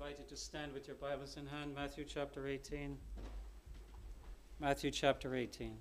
invite 0.00 0.18
you 0.18 0.24
to 0.24 0.36
stand 0.36 0.72
with 0.72 0.86
your 0.86 0.96
Bibles 0.96 1.36
in 1.36 1.46
hand, 1.46 1.74
Matthew 1.74 2.06
chapter 2.08 2.48
18. 2.48 2.96
Matthew 4.58 4.90
chapter 4.90 5.34
18. 5.34 5.76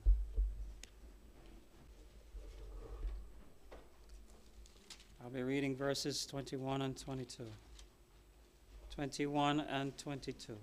I'll 5.24 5.30
be 5.30 5.42
reading 5.42 5.74
verses 5.74 6.26
21 6.26 6.82
and 6.82 6.98
22. 6.98 7.46
21 8.94 9.62
and 9.62 9.98
22. 9.98 10.58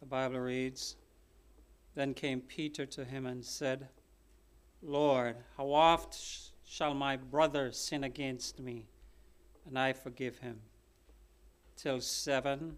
The 0.00 0.06
Bible 0.06 0.40
reads 0.40 0.96
Then 1.94 2.12
came 2.12 2.42
Peter 2.42 2.84
to 2.84 3.02
him 3.02 3.24
and 3.24 3.42
said, 3.42 3.88
Lord, 4.82 5.36
how 5.56 5.72
oft 5.72 6.20
sh- 6.20 6.48
shall 6.66 6.92
my 6.92 7.16
brother 7.16 7.72
sin 7.72 8.04
against 8.04 8.60
me, 8.60 8.88
and 9.66 9.78
I 9.78 9.94
forgive 9.94 10.36
him? 10.36 10.60
Till 11.82 12.00
seven 12.00 12.76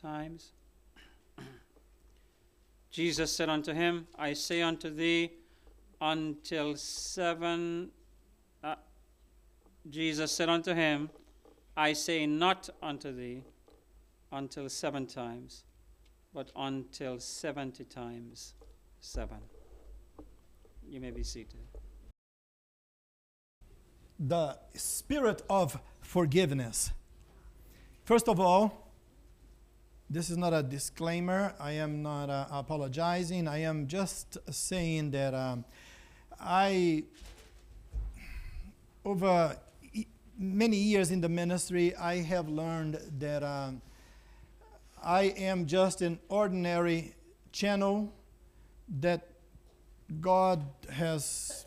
times? 0.00 0.52
Jesus 2.90 3.32
said 3.32 3.48
unto 3.48 3.72
him, 3.72 4.06
I 4.18 4.34
say 4.34 4.60
unto 4.60 4.90
thee, 4.94 5.32
until 6.02 6.76
seven. 6.76 7.90
Uh, 8.62 8.74
Jesus 9.88 10.30
said 10.32 10.50
unto 10.50 10.74
him, 10.74 11.08
I 11.76 11.94
say 11.94 12.26
not 12.26 12.68
unto 12.82 13.10
thee, 13.16 13.42
until 14.30 14.68
seven 14.68 15.06
times, 15.06 15.64
but 16.34 16.52
until 16.54 17.18
seventy 17.18 17.84
times 17.84 18.52
seven. 19.00 19.38
You 20.86 21.00
may 21.00 21.10
be 21.10 21.22
seated. 21.22 21.60
the 24.18 24.56
spirit 24.74 25.42
of 25.50 25.80
forgiveness. 26.00 26.92
First 28.04 28.28
of 28.28 28.40
all, 28.40 28.90
this 30.10 30.28
is 30.28 30.36
not 30.36 30.52
a 30.52 30.60
disclaimer. 30.60 31.54
I 31.60 31.72
am 31.72 32.02
not 32.02 32.30
uh, 32.30 32.46
apologizing. 32.50 33.46
I 33.46 33.58
am 33.58 33.86
just 33.86 34.38
saying 34.52 35.12
that 35.12 35.34
um, 35.34 35.64
I, 36.40 37.04
over 39.04 39.56
many 40.36 40.76
years 40.76 41.12
in 41.12 41.20
the 41.20 41.28
ministry, 41.28 41.94
I 41.94 42.16
have 42.16 42.48
learned 42.48 42.98
that 43.20 43.44
um, 43.44 43.80
I 45.00 45.26
am 45.36 45.66
just 45.66 46.02
an 46.02 46.18
ordinary 46.28 47.14
channel 47.52 48.12
that 48.98 49.28
God 50.20 50.64
has 50.90 51.66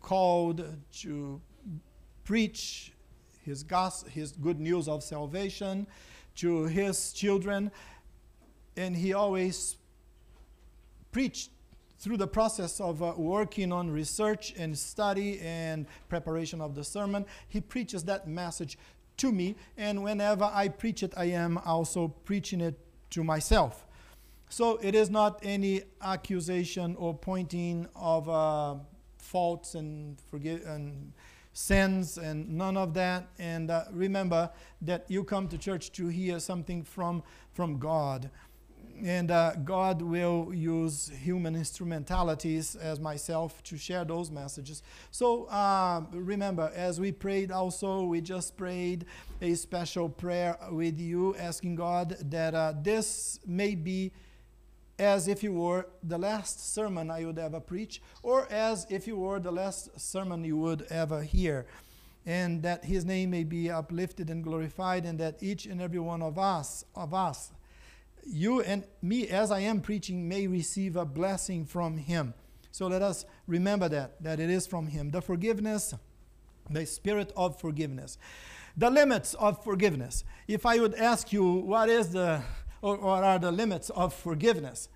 called 0.00 0.64
to 1.00 1.40
preach 2.24 2.91
his 3.44 3.62
gospel, 3.62 4.10
his 4.10 4.32
good 4.32 4.60
news 4.60 4.88
of 4.88 5.02
salvation 5.02 5.86
to 6.36 6.64
his 6.64 7.12
children, 7.12 7.70
and 8.76 8.96
he 8.96 9.12
always 9.12 9.76
preached 11.10 11.50
through 11.98 12.16
the 12.16 12.26
process 12.26 12.80
of 12.80 13.02
uh, 13.02 13.12
working 13.16 13.70
on 13.72 13.90
research 13.90 14.54
and 14.56 14.76
study 14.76 15.38
and 15.40 15.86
preparation 16.08 16.60
of 16.60 16.74
the 16.74 16.82
sermon. 16.82 17.24
He 17.48 17.60
preaches 17.60 18.04
that 18.04 18.26
message 18.26 18.76
to 19.18 19.30
me, 19.30 19.56
and 19.76 20.02
whenever 20.02 20.50
I 20.52 20.68
preach 20.68 21.02
it, 21.02 21.12
I 21.16 21.26
am 21.26 21.58
also 21.58 22.08
preaching 22.08 22.60
it 22.60 22.78
to 23.10 23.22
myself. 23.22 23.86
So 24.48 24.78
it 24.82 24.94
is 24.94 25.10
not 25.10 25.38
any 25.42 25.82
accusation 26.02 26.96
or 26.98 27.14
pointing 27.14 27.86
of 27.94 28.28
uh, 28.28 28.74
faults 29.18 29.74
and 29.74 30.20
forgive 30.30 30.66
and 30.66 31.12
sins 31.52 32.18
and 32.18 32.48
none 32.48 32.76
of 32.76 32.94
that. 32.94 33.28
And 33.38 33.70
uh, 33.70 33.84
remember 33.92 34.50
that 34.80 35.04
you 35.08 35.24
come 35.24 35.48
to 35.48 35.58
church 35.58 35.92
to 35.92 36.08
hear 36.08 36.40
something 36.40 36.82
from 36.82 37.22
from 37.52 37.78
God, 37.78 38.30
and 39.04 39.30
uh, 39.30 39.56
God 39.56 40.00
will 40.00 40.54
use 40.54 41.10
human 41.20 41.54
instrumentalities 41.54 42.76
as 42.76 42.98
myself 42.98 43.62
to 43.64 43.76
share 43.76 44.04
those 44.06 44.30
messages. 44.30 44.82
So 45.10 45.44
uh, 45.44 46.02
remember, 46.12 46.72
as 46.74 46.98
we 46.98 47.12
prayed, 47.12 47.50
also 47.50 48.04
we 48.04 48.20
just 48.20 48.56
prayed 48.56 49.04
a 49.42 49.54
special 49.54 50.08
prayer 50.08 50.56
with 50.70 50.98
you, 50.98 51.36
asking 51.36 51.76
God 51.76 52.16
that 52.30 52.54
uh, 52.54 52.72
this 52.80 53.40
may 53.46 53.74
be 53.74 54.12
as 55.02 55.26
if 55.26 55.42
you 55.42 55.52
were 55.52 55.86
the 56.04 56.16
last 56.16 56.72
sermon 56.72 57.10
I 57.10 57.24
would 57.24 57.38
ever 57.38 57.58
preach, 57.58 58.00
or 58.22 58.46
as 58.52 58.86
if 58.88 59.08
you 59.08 59.16
were 59.16 59.40
the 59.40 59.50
last 59.50 60.00
sermon 60.00 60.44
you 60.44 60.56
would 60.56 60.82
ever 60.90 61.22
hear. 61.22 61.66
And 62.24 62.62
that 62.62 62.84
his 62.84 63.04
name 63.04 63.30
may 63.30 63.42
be 63.42 63.68
uplifted 63.68 64.30
and 64.30 64.44
glorified, 64.44 65.04
and 65.04 65.18
that 65.18 65.42
each 65.42 65.66
and 65.66 65.80
every 65.82 65.98
one 65.98 66.22
of 66.22 66.38
us, 66.38 66.84
of 66.94 67.12
us, 67.12 67.50
you 68.24 68.60
and 68.60 68.84
me, 69.02 69.26
as 69.26 69.50
I 69.50 69.60
am 69.60 69.80
preaching, 69.80 70.28
may 70.28 70.46
receive 70.46 70.94
a 70.94 71.04
blessing 71.04 71.64
from 71.66 71.96
him. 71.96 72.34
So 72.70 72.86
let 72.86 73.02
us 73.02 73.24
remember 73.48 73.88
that, 73.88 74.22
that 74.22 74.38
it 74.38 74.50
is 74.50 74.68
from 74.68 74.86
him. 74.86 75.10
The 75.10 75.20
forgiveness, 75.20 75.94
the 76.70 76.86
spirit 76.86 77.32
of 77.36 77.60
forgiveness. 77.60 78.18
The 78.76 78.88
limits 78.88 79.34
of 79.34 79.64
forgiveness. 79.64 80.22
If 80.46 80.64
I 80.64 80.78
would 80.78 80.94
ask 80.94 81.32
you, 81.32 81.44
what 81.44 81.88
is 81.90 82.10
the 82.10 82.42
or, 82.82 82.96
or 82.96 83.24
are 83.24 83.38
the 83.38 83.50
limits 83.50 83.88
of 83.90 84.12
forgiveness? 84.12 84.88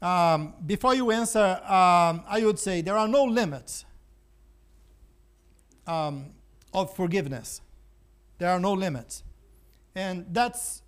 Um, 0.00 0.54
before 0.64 0.94
you 0.94 1.10
answer, 1.10 1.60
um, 1.64 2.22
I 2.28 2.42
would 2.44 2.58
say 2.58 2.82
there 2.82 2.96
are 2.96 3.08
no 3.08 3.24
limits 3.24 3.84
um, 5.86 6.26
of 6.72 6.94
forgiveness. 6.94 7.62
There 8.38 8.50
are 8.50 8.60
no 8.60 8.72
limits. 8.72 9.22
And 9.94 10.26
that's 10.30 10.82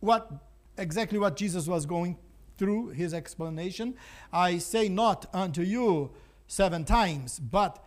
what 0.00 0.30
exactly 0.78 1.18
what 1.18 1.36
Jesus 1.36 1.66
was 1.66 1.86
going 1.86 2.16
through 2.56 2.90
his 2.90 3.14
explanation. 3.14 3.94
I 4.32 4.58
say 4.58 4.88
not 4.88 5.26
unto 5.32 5.62
you 5.62 6.10
seven 6.46 6.84
times, 6.84 7.38
but 7.38 7.82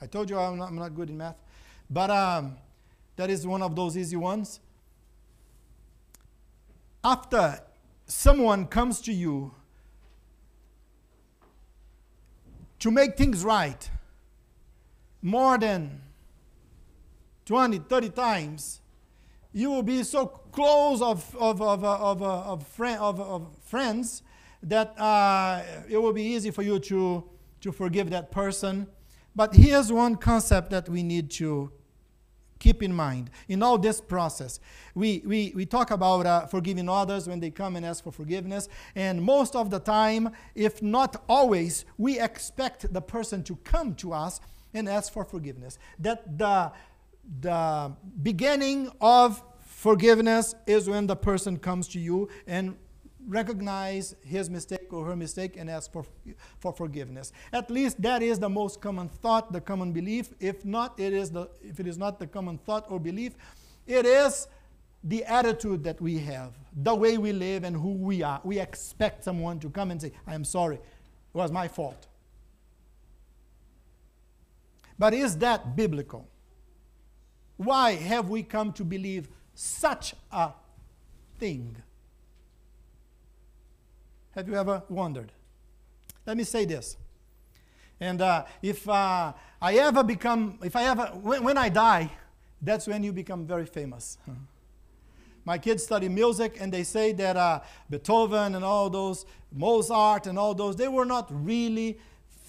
I 0.00 0.06
told 0.06 0.28
you 0.28 0.38
I'm 0.38 0.58
not, 0.58 0.68
I'm 0.68 0.76
not 0.76 0.94
good 0.94 1.08
in 1.08 1.16
math. 1.16 1.36
But 1.88 2.10
um, 2.10 2.56
that 3.16 3.30
is 3.30 3.46
one 3.46 3.62
of 3.62 3.74
those 3.74 3.96
easy 3.96 4.16
ones. 4.16 4.60
After 7.02 7.60
someone 8.06 8.66
comes 8.66 9.00
to 9.02 9.12
you 9.12 9.54
to 12.80 12.90
make 12.90 13.16
things 13.16 13.44
right 13.44 13.88
more 15.22 15.56
than 15.56 16.02
20, 17.46 17.78
30 17.78 18.08
times, 18.10 18.81
you 19.52 19.70
will 19.70 19.82
be 19.82 20.02
so 20.02 20.26
close 20.26 21.02
of, 21.02 21.36
of, 21.36 21.60
of, 21.60 21.84
of, 21.84 22.22
of, 22.22 22.66
friend, 22.66 22.98
of, 23.00 23.20
of 23.20 23.56
friends 23.64 24.22
that 24.62 24.98
uh, 24.98 25.62
it 25.88 25.98
will 25.98 26.12
be 26.12 26.22
easy 26.22 26.50
for 26.50 26.62
you 26.62 26.78
to, 26.78 27.24
to 27.60 27.72
forgive 27.72 28.10
that 28.10 28.30
person. 28.30 28.86
But 29.34 29.54
here's 29.54 29.92
one 29.92 30.16
concept 30.16 30.70
that 30.70 30.88
we 30.88 31.02
need 31.02 31.30
to 31.32 31.72
keep 32.58 32.82
in 32.82 32.94
mind 32.94 33.28
in 33.48 33.62
all 33.62 33.76
this 33.76 34.00
process. 34.00 34.60
We, 34.94 35.22
we, 35.26 35.52
we 35.54 35.66
talk 35.66 35.90
about 35.90 36.26
uh, 36.26 36.46
forgiving 36.46 36.88
others 36.88 37.28
when 37.28 37.40
they 37.40 37.50
come 37.50 37.74
and 37.74 37.84
ask 37.84 38.04
for 38.04 38.12
forgiveness, 38.12 38.68
and 38.94 39.20
most 39.20 39.56
of 39.56 39.70
the 39.70 39.80
time, 39.80 40.30
if 40.54 40.80
not 40.80 41.22
always, 41.28 41.84
we 41.98 42.20
expect 42.20 42.92
the 42.92 43.02
person 43.02 43.42
to 43.44 43.56
come 43.56 43.96
to 43.96 44.12
us 44.12 44.40
and 44.74 44.88
ask 44.88 45.12
for 45.12 45.24
forgiveness. 45.24 45.76
That 45.98 46.38
the, 46.38 46.72
the 47.40 47.92
beginning 48.22 48.90
of 49.00 49.42
forgiveness 49.60 50.54
is 50.66 50.88
when 50.88 51.06
the 51.06 51.16
person 51.16 51.56
comes 51.58 51.88
to 51.88 51.98
you 51.98 52.28
and 52.46 52.76
recognize 53.28 54.14
his 54.22 54.50
mistake 54.50 54.92
or 54.92 55.04
her 55.06 55.16
mistake 55.16 55.56
and 55.56 55.70
ask 55.70 55.92
for, 55.92 56.04
for 56.58 56.72
forgiveness. 56.72 57.32
At 57.52 57.70
least 57.70 58.00
that 58.02 58.22
is 58.22 58.38
the 58.38 58.48
most 58.48 58.80
common 58.80 59.08
thought, 59.08 59.52
the 59.52 59.60
common 59.60 59.92
belief. 59.92 60.30
If 60.40 60.64
not, 60.64 60.98
it 60.98 61.12
is 61.12 61.30
the 61.30 61.48
if 61.62 61.80
it 61.80 61.86
is 61.86 61.98
not 61.98 62.18
the 62.18 62.26
common 62.26 62.58
thought 62.58 62.86
or 62.88 62.98
belief, 62.98 63.34
it 63.86 64.06
is 64.06 64.48
the 65.04 65.24
attitude 65.24 65.82
that 65.84 66.00
we 66.00 66.18
have, 66.18 66.52
the 66.74 66.94
way 66.94 67.18
we 67.18 67.32
live 67.32 67.64
and 67.64 67.76
who 67.76 67.92
we 67.92 68.22
are. 68.22 68.40
We 68.44 68.58
expect 68.58 69.24
someone 69.24 69.58
to 69.60 69.70
come 69.70 69.90
and 69.90 70.00
say, 70.00 70.12
I 70.26 70.34
am 70.34 70.44
sorry, 70.44 70.76
it 70.76 70.82
was 71.32 71.50
my 71.50 71.68
fault. 71.68 72.06
But 74.98 75.14
is 75.14 75.36
that 75.38 75.74
biblical? 75.74 76.28
Why 77.64 77.92
have 77.92 78.28
we 78.28 78.42
come 78.42 78.72
to 78.74 78.84
believe 78.84 79.28
such 79.54 80.14
a 80.30 80.50
thing? 81.38 81.76
Have 84.34 84.48
you 84.48 84.56
ever 84.56 84.82
wondered? 84.88 85.30
Let 86.26 86.36
me 86.36 86.44
say 86.44 86.64
this. 86.64 86.96
And 88.00 88.20
uh, 88.20 88.44
if 88.62 88.88
uh, 88.88 89.32
I 89.60 89.74
ever 89.74 90.02
become, 90.02 90.58
if 90.64 90.74
I 90.74 90.84
ever, 90.84 91.06
when, 91.22 91.44
when, 91.44 91.58
I 91.58 91.68
die, 91.68 92.10
that's 92.60 92.88
when 92.88 93.04
you 93.04 93.12
become 93.12 93.46
very 93.46 93.66
famous. 93.66 94.18
My 95.44 95.58
kids 95.58 95.84
study 95.84 96.08
music, 96.08 96.56
and 96.60 96.72
they 96.72 96.82
say 96.82 97.12
that 97.12 97.36
uh, 97.36 97.60
Beethoven 97.90 98.54
and 98.54 98.64
all 98.64 98.90
those, 98.90 99.26
Mozart 99.52 100.26
and 100.26 100.38
all 100.38 100.54
those, 100.54 100.76
they 100.76 100.88
were 100.88 101.04
not 101.04 101.28
really 101.30 101.98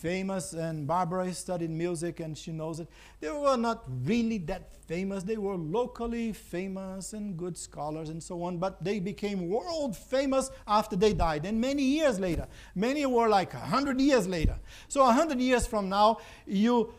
famous, 0.03 0.51
and 0.51 0.85
Barbara 0.85 1.33
studied 1.33 1.69
music 1.69 2.19
and 2.19 2.37
she 2.37 2.51
knows 2.51 2.81
it. 2.81 2.89
They 3.21 3.31
were 3.31 3.55
not 3.55 3.85
really 4.03 4.37
that 4.39 4.75
famous. 4.85 5.23
They 5.23 5.37
were 5.37 5.55
locally 5.55 6.33
famous 6.33 7.13
and 7.13 7.37
good 7.37 7.57
scholars 7.57 8.09
and 8.09 8.21
so 8.21 8.43
on, 8.43 8.57
but 8.57 8.83
they 8.83 8.99
became 8.99 9.47
world 9.47 9.95
famous 9.95 10.51
after 10.67 10.97
they 10.97 11.13
died. 11.13 11.45
And 11.45 11.61
many 11.61 11.83
years 11.83 12.19
later, 12.19 12.47
many 12.75 13.05
were 13.05 13.29
like 13.29 13.53
100 13.53 14.01
years 14.01 14.27
later. 14.27 14.57
So 14.89 15.05
100 15.05 15.39
years 15.39 15.65
from 15.65 15.87
now, 15.87 16.17
you 16.45 16.93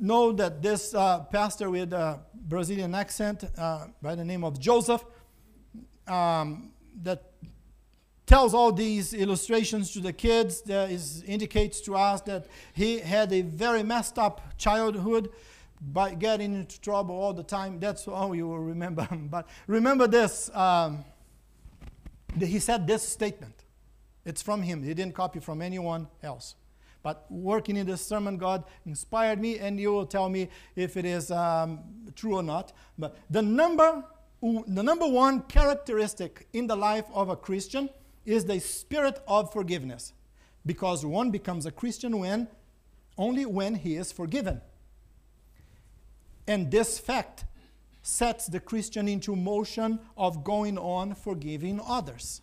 know 0.00 0.32
that 0.32 0.60
this 0.60 0.94
uh, 0.94 1.20
pastor 1.30 1.70
with 1.70 1.92
a 1.92 2.18
Brazilian 2.34 2.92
accent 2.96 3.44
uh, 3.56 3.86
by 4.02 4.16
the 4.16 4.24
name 4.24 4.42
of 4.42 4.58
Joseph, 4.58 5.04
um, 6.08 6.72
that 7.04 7.22
tells 8.26 8.52
all 8.52 8.72
these 8.72 9.14
illustrations 9.14 9.92
to 9.92 10.00
the 10.00 10.12
kids 10.12 10.60
that 10.62 10.90
is, 10.90 11.22
indicates 11.22 11.80
to 11.82 11.94
us 11.94 12.20
that 12.22 12.46
he 12.72 12.98
had 12.98 13.32
a 13.32 13.42
very 13.42 13.82
messed 13.82 14.18
up 14.18 14.58
childhood 14.58 15.30
by 15.80 16.14
getting 16.14 16.54
into 16.54 16.80
trouble 16.80 17.14
all 17.14 17.32
the 17.32 17.42
time. 17.42 17.78
That's 17.78 18.08
all 18.08 18.34
you 18.34 18.48
will 18.48 18.58
remember. 18.58 19.08
But 19.30 19.48
remember 19.66 20.06
this 20.06 20.50
um, 20.54 21.04
he 22.38 22.58
said 22.58 22.86
this 22.86 23.02
statement. 23.02 23.64
It's 24.24 24.42
from 24.42 24.62
him. 24.62 24.82
He 24.82 24.92
didn't 24.92 25.14
copy 25.14 25.38
from 25.38 25.62
anyone 25.62 26.08
else. 26.22 26.56
But 27.02 27.24
working 27.30 27.76
in 27.76 27.86
this 27.86 28.04
sermon 28.04 28.36
god 28.36 28.64
inspired 28.84 29.40
me 29.40 29.58
and 29.60 29.78
you 29.78 29.92
will 29.92 30.06
tell 30.06 30.28
me 30.28 30.48
if 30.74 30.96
it 30.96 31.04
is 31.04 31.30
um, 31.30 31.78
true 32.16 32.34
or 32.34 32.42
not. 32.42 32.72
But 32.98 33.16
the 33.30 33.42
number 33.42 34.04
the 34.42 34.82
number 34.82 35.06
one 35.06 35.42
characteristic 35.42 36.48
in 36.52 36.66
the 36.66 36.76
life 36.76 37.06
of 37.14 37.30
a 37.30 37.36
christian 37.36 37.88
is 38.26 38.44
the 38.44 38.60
spirit 38.60 39.20
of 39.26 39.52
forgiveness. 39.52 40.12
Because 40.66 41.06
one 41.06 41.30
becomes 41.30 41.64
a 41.64 41.70
Christian 41.70 42.18
when 42.18 42.48
only 43.16 43.46
when 43.46 43.76
he 43.76 43.96
is 43.96 44.12
forgiven. 44.12 44.60
And 46.46 46.70
this 46.70 46.98
fact 46.98 47.44
sets 48.02 48.46
the 48.46 48.60
Christian 48.60 49.08
into 49.08 49.34
motion 49.34 49.98
of 50.16 50.44
going 50.44 50.78
on 50.78 51.14
forgiving 51.14 51.80
others. 51.84 52.40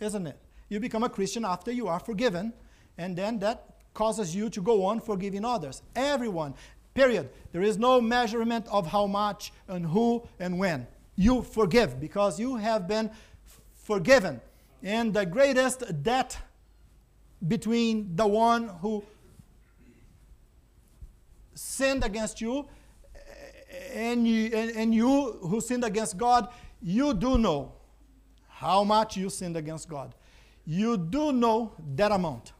Isn't 0.00 0.26
it? 0.26 0.38
You 0.68 0.80
become 0.80 1.04
a 1.04 1.08
Christian 1.08 1.44
after 1.44 1.70
you 1.70 1.86
are 1.88 2.00
forgiven, 2.00 2.52
and 2.98 3.16
then 3.16 3.38
that 3.40 3.76
causes 3.92 4.34
you 4.34 4.50
to 4.50 4.60
go 4.60 4.84
on 4.84 5.00
forgiving 5.00 5.44
others. 5.44 5.82
Everyone, 5.94 6.54
period. 6.94 7.30
There 7.52 7.62
is 7.62 7.78
no 7.78 8.00
measurement 8.00 8.66
of 8.70 8.88
how 8.88 9.06
much 9.06 9.52
and 9.68 9.86
who 9.86 10.26
and 10.40 10.58
when. 10.58 10.86
You 11.16 11.42
forgive 11.42 12.00
because 12.00 12.40
you 12.40 12.56
have 12.56 12.88
been 12.88 13.10
forgiven. 13.84 14.40
And 14.82 15.14
the 15.14 15.24
greatest 15.24 16.02
debt 16.02 16.36
between 17.46 18.16
the 18.16 18.26
one 18.26 18.68
who 18.80 19.04
sinned 21.54 22.04
against 22.04 22.40
you 22.40 22.66
and 23.92 24.26
you, 24.26 24.50
and, 24.52 24.70
and 24.72 24.94
you 24.94 25.38
who 25.42 25.60
sinned 25.60 25.84
against 25.84 26.16
God, 26.16 26.48
you 26.82 27.14
do 27.14 27.38
know 27.38 27.72
how 28.48 28.84
much 28.84 29.16
you 29.16 29.30
sinned 29.30 29.56
against 29.56 29.88
God. 29.88 30.14
You 30.66 30.96
do 30.96 31.32
know 31.32 31.72
that 31.94 32.10
amount. 32.12 32.52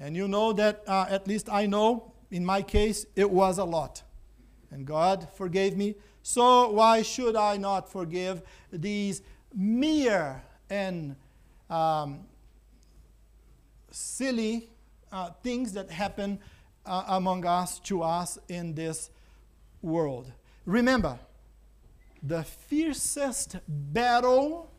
And 0.00 0.16
you 0.16 0.28
know 0.28 0.52
that, 0.52 0.84
uh, 0.86 1.06
at 1.08 1.26
least 1.26 1.48
I 1.50 1.66
know, 1.66 2.12
in 2.30 2.44
my 2.44 2.62
case, 2.62 3.04
it 3.16 3.28
was 3.28 3.58
a 3.58 3.64
lot. 3.64 4.02
And 4.70 4.86
God 4.86 5.28
forgave 5.34 5.76
me. 5.76 5.96
So 6.22 6.70
why 6.70 7.02
should 7.02 7.34
I 7.36 7.56
not 7.56 7.90
forgive 7.90 8.42
these 8.70 9.22
mere 9.54 10.42
and 10.70 11.16
um, 11.70 12.20
silly 13.90 14.68
uh, 15.12 15.30
things 15.42 15.72
that 15.72 15.90
happen 15.90 16.38
uh, 16.86 17.04
among 17.08 17.44
us, 17.44 17.78
to 17.80 18.02
us 18.02 18.38
in 18.48 18.74
this 18.74 19.10
world. 19.82 20.32
Remember, 20.64 21.18
the 22.22 22.42
fiercest 22.42 23.56
battle 23.68 24.70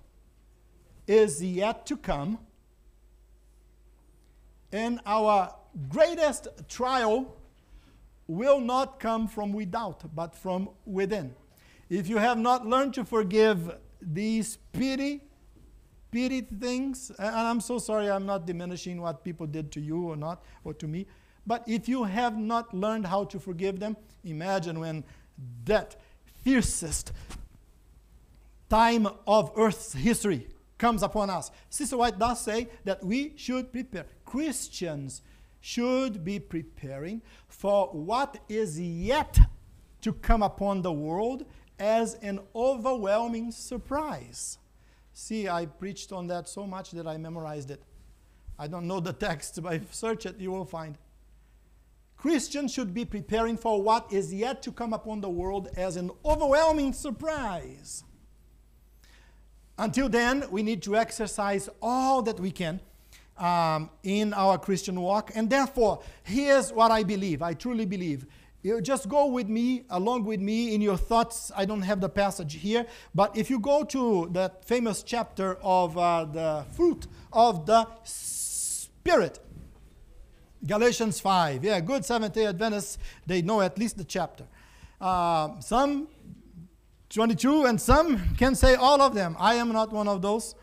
is 1.08 1.44
yet 1.44 1.86
to 1.88 1.98
come, 1.98 2.40
and 4.72 5.00
our 5.06 5.56
greatest 5.90 6.48
trial 6.68 7.36
will 8.28 8.60
not 8.60 9.00
come 9.00 9.28
from 9.28 9.54
without, 9.54 10.04
but 10.16 10.36
from 10.36 10.70
within. 10.86 11.34
If 11.90 12.08
you 12.08 12.18
have 12.18 12.38
not 12.38 12.68
learned 12.68 12.94
to 12.96 13.06
forgive 13.06 13.76
these 14.02 14.58
petty 14.72 15.22
pity 16.12 16.42
things, 16.42 17.12
and 17.20 17.36
I'm 17.36 17.62
so 17.62 17.78
sorry 17.78 18.10
I'm 18.10 18.26
not 18.26 18.46
diminishing 18.46 19.02
what 19.02 19.24
people 19.24 19.46
did 19.46 19.72
to 19.74 19.80
you 19.80 20.10
or 20.10 20.16
not, 20.16 20.44
or 20.64 20.74
to 20.76 20.88
me. 20.88 21.06
But 21.46 21.64
if 21.68 21.88
you 21.88 22.04
have 22.04 22.38
not 22.38 22.74
learned 22.74 23.06
how 23.08 23.26
to 23.26 23.40
forgive 23.40 23.80
them, 23.80 23.98
imagine 24.24 24.80
when 24.80 25.04
that 25.66 25.96
fiercest 26.44 27.12
time 28.70 29.08
of 29.26 29.52
Earth's 29.56 29.94
history 29.94 30.48
comes 30.78 31.04
upon 31.04 31.30
us. 31.30 31.52
Sister 31.70 31.98
White 31.98 32.20
does 32.20 32.42
say 32.42 32.70
that 32.86 33.04
we 33.04 33.34
should 33.36 33.72
prepare. 33.72 34.06
Christians 34.26 35.22
should 35.60 36.24
be 36.24 36.40
preparing 36.40 37.22
for 37.48 37.88
what 37.88 38.38
is 38.48 38.80
yet 38.80 39.40
to 40.02 40.14
come 40.14 40.42
upon 40.42 40.82
the 40.82 40.94
world 40.94 41.46
as 41.80 42.16
an 42.16 42.40
overwhelming 42.54 43.52
surprise. 43.52 44.58
See, 45.14 45.48
I 45.48 45.66
preached 45.66 46.12
on 46.12 46.28
that 46.28 46.48
so 46.48 46.68
much 46.68 46.92
that 46.92 47.08
I 47.08 47.18
memorized 47.18 47.72
it. 47.72 47.82
I 48.58 48.68
don't 48.68 48.88
know 48.88 49.00
the 49.00 49.14
text, 49.14 49.62
but 49.64 49.74
if 49.74 49.94
search 49.94 50.26
it, 50.26 50.38
you 50.38 50.52
will 50.52 50.66
find. 50.66 50.98
Christians 52.18 52.74
should 52.74 52.94
be 52.94 53.06
preparing 53.06 53.56
for 53.56 53.82
what 53.82 54.12
is 54.12 54.34
yet 54.34 54.62
to 54.64 54.72
come 54.72 54.92
upon 54.92 55.22
the 55.22 55.30
world 55.30 55.70
as 55.78 55.96
an 55.96 56.12
overwhelming 56.26 56.92
surprise. 56.92 58.04
Until 59.78 60.10
then, 60.10 60.46
we 60.52 60.62
need 60.62 60.82
to 60.84 60.98
exercise 60.98 61.70
all 61.82 62.22
that 62.24 62.38
we 62.38 62.52
can 62.52 62.82
um, 63.38 63.90
in 64.04 64.34
our 64.34 64.58
Christian 64.58 65.00
walk. 65.00 65.32
And 65.34 65.50
therefore, 65.50 66.02
here's 66.24 66.74
what 66.74 66.92
I 66.92 67.04
believe 67.04 67.42
I 67.42 67.54
truly 67.54 67.86
believe 67.86 68.26
you 68.62 68.82
just 68.82 69.08
go 69.08 69.28
with 69.28 69.48
me, 69.48 69.84
along 69.90 70.26
with 70.26 70.42
me 70.42 70.76
in 70.76 70.82
your 70.82 70.98
thoughts. 70.98 71.52
I 71.56 71.66
don't 71.66 71.84
have 71.84 72.02
the 72.02 72.10
passage 72.10 72.56
here, 72.56 72.86
but 73.16 73.38
if 73.38 73.50
you 73.50 73.60
go 73.60 73.84
to 73.86 74.30
that 74.34 74.66
famous 74.66 75.02
chapter 75.02 75.58
of 75.62 75.98
uh, 75.98 76.26
the 76.26 76.66
fruit 76.76 77.08
of 77.32 77.66
the 77.66 77.88
Spirit, 78.04 79.40
Galatians 80.66 81.20
5. 81.22 81.64
Yeah, 81.64 81.80
good 81.80 82.04
Seventh 82.04 82.34
day 82.34 82.48
Adventists, 82.48 82.98
they 83.26 83.42
know 83.42 83.62
at 83.62 83.78
least 83.78 83.98
the 83.98 84.04
chapter. 84.04 84.46
Uh, 85.00 85.60
some 85.62 86.10
22, 87.10 87.66
and 87.66 87.80
some 87.80 88.36
can 88.36 88.56
say 88.56 88.76
all 88.76 89.02
of 89.02 89.16
them. 89.16 89.36
I 89.40 89.56
am 89.56 89.72
not 89.72 89.92
one 89.92 90.08
of 90.08 90.22
those. 90.22 90.54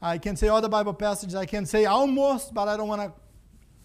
I 0.00 0.18
can 0.18 0.36
say 0.36 0.48
all 0.48 0.60
the 0.60 0.68
Bible 0.68 0.94
passages. 0.94 1.34
I 1.34 1.44
can 1.44 1.66
say 1.66 1.84
almost, 1.84 2.54
but 2.54 2.68
I 2.68 2.76
don't 2.76 2.88
want 2.88 3.02
to 3.02 3.12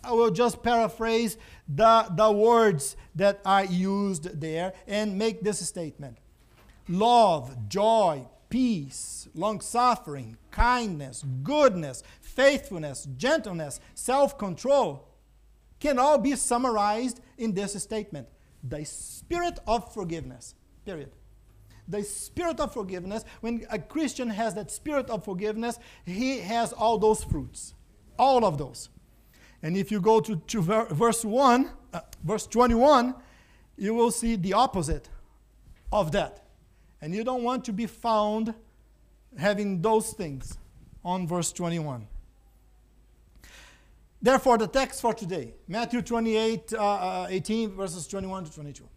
I 0.04 0.12
will 0.12 0.32
just 0.32 0.62
paraphrase 0.62 1.38
the, 1.68 2.08
the 2.16 2.32
words 2.32 2.96
that 3.16 3.40
are 3.46 3.66
used 3.66 4.40
there 4.40 4.74
and 4.88 5.18
make 5.18 5.42
this 5.42 5.66
statement 5.68 6.18
love, 6.88 7.70
joy, 7.70 8.28
peace, 8.50 9.28
long 9.34 9.62
suffering, 9.62 10.38
kindness, 10.52 11.24
goodness, 11.42 12.04
faithfulness, 12.22 13.08
gentleness, 13.18 13.80
self 13.96 14.38
control 14.38 15.08
can 15.80 16.00
all 16.00 16.18
be 16.18 16.36
summarized 16.36 17.20
in 17.38 17.54
this 17.54 17.74
statement 17.82 18.28
the 18.64 18.86
spirit 18.86 19.60
of 19.68 19.94
forgiveness. 19.94 20.56
Period. 20.86 21.12
The 21.88 22.04
spirit 22.04 22.60
of 22.62 22.74
forgiveness, 22.74 23.26
when 23.42 23.66
a 23.70 23.78
Christian 23.78 24.30
has 24.30 24.54
that 24.56 24.72
spirit 24.72 25.10
of 25.10 25.26
forgiveness, 25.26 25.78
he 26.06 26.40
has 26.40 26.72
all 26.72 26.98
those 26.98 27.24
fruits. 27.24 27.74
All 28.18 28.46
of 28.46 28.58
those. 28.58 28.90
And 29.64 29.78
if 29.78 29.92
you 29.92 30.02
go 30.02 30.20
to, 30.20 30.36
to 30.36 30.62
verse 30.62 31.24
1, 31.24 31.70
uh, 31.94 32.02
verse 32.22 32.46
21, 32.46 33.16
you 33.78 33.94
will 33.94 34.12
see 34.12 34.36
the 34.36 34.54
opposite 34.54 35.10
of 35.92 36.12
that. 36.12 36.44
And 37.02 37.16
you 37.16 37.24
don't 37.24 37.44
want 37.44 37.64
to 37.66 37.74
be 37.74 37.86
found 37.86 38.54
having 39.38 39.82
those 39.82 40.12
things 40.12 40.58
on 41.04 41.28
verse 41.28 41.54
21. 41.54 42.08
Therefore, 44.22 44.58
the 44.58 44.68
text 44.68 45.02
for 45.02 45.14
today, 45.14 45.54
Matthew 45.68 46.02
28, 46.02 46.74
uh, 46.74 46.78
uh, 46.78 47.28
18, 47.30 47.72
verses 47.72 48.06
21 48.08 48.46
to 48.46 48.54
22. 48.54 48.88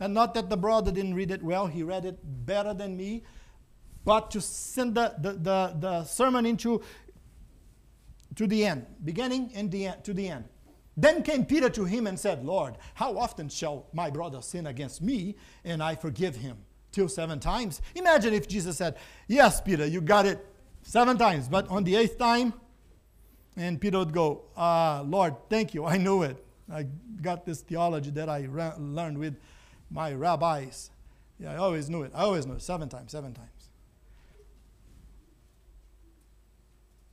And 0.00 0.14
not 0.14 0.34
that 0.34 0.48
the 0.48 0.56
brother 0.56 0.90
didn't 0.90 1.14
read 1.14 1.30
it 1.30 1.42
well, 1.42 1.66
he 1.66 1.82
read 1.82 2.04
it 2.04 2.18
better 2.46 2.72
than 2.72 2.96
me, 2.96 3.24
but 4.04 4.30
to 4.30 4.40
send 4.40 4.94
the, 4.94 5.14
the, 5.18 5.32
the, 5.32 5.76
the 5.78 6.04
sermon 6.04 6.46
into 6.46 6.82
to 8.36 8.46
the 8.46 8.64
end, 8.64 8.86
beginning 9.04 9.50
and 9.54 9.70
the 9.70 9.86
end, 9.86 10.04
to 10.04 10.14
the 10.14 10.28
end. 10.28 10.44
Then 10.96 11.22
came 11.22 11.44
Peter 11.44 11.70
to 11.70 11.84
him 11.84 12.06
and 12.06 12.18
said, 12.18 12.44
Lord, 12.44 12.76
how 12.94 13.16
often 13.16 13.48
shall 13.48 13.86
my 13.92 14.10
brother 14.10 14.42
sin 14.42 14.66
against 14.66 15.00
me 15.00 15.36
and 15.64 15.82
I 15.82 15.94
forgive 15.94 16.36
him? 16.36 16.58
till 16.92 17.08
seven 17.08 17.38
times. 17.40 17.80
Imagine 17.94 18.34
if 18.34 18.48
Jesus 18.48 18.76
said, 18.76 18.96
Yes, 19.26 19.60
Peter, 19.60 19.86
you 19.86 20.00
got 20.00 20.26
it 20.26 20.44
seven 20.82 21.16
times, 21.18 21.48
but 21.48 21.68
on 21.68 21.84
the 21.84 21.96
eighth 21.96 22.18
time, 22.18 22.52
and 23.56 23.80
Peter 23.80 23.98
would 23.98 24.12
go, 24.12 24.42
uh, 24.56 25.02
Lord, 25.04 25.34
thank 25.50 25.74
you, 25.74 25.84
I 25.84 25.96
knew 25.96 26.22
it. 26.22 26.44
I 26.72 26.86
got 27.22 27.44
this 27.44 27.60
theology 27.60 28.10
that 28.10 28.28
I 28.28 28.46
ra- 28.46 28.74
learned 28.78 29.18
with 29.18 29.36
my 29.90 30.12
rabbis. 30.12 30.90
Yeah, 31.40 31.52
I 31.52 31.56
always 31.56 31.88
knew 31.88 32.02
it. 32.02 32.12
I 32.14 32.22
always 32.22 32.46
knew 32.46 32.54
it. 32.54 32.62
Seven 32.62 32.88
times, 32.88 33.12
seven 33.12 33.32
times. 33.32 33.48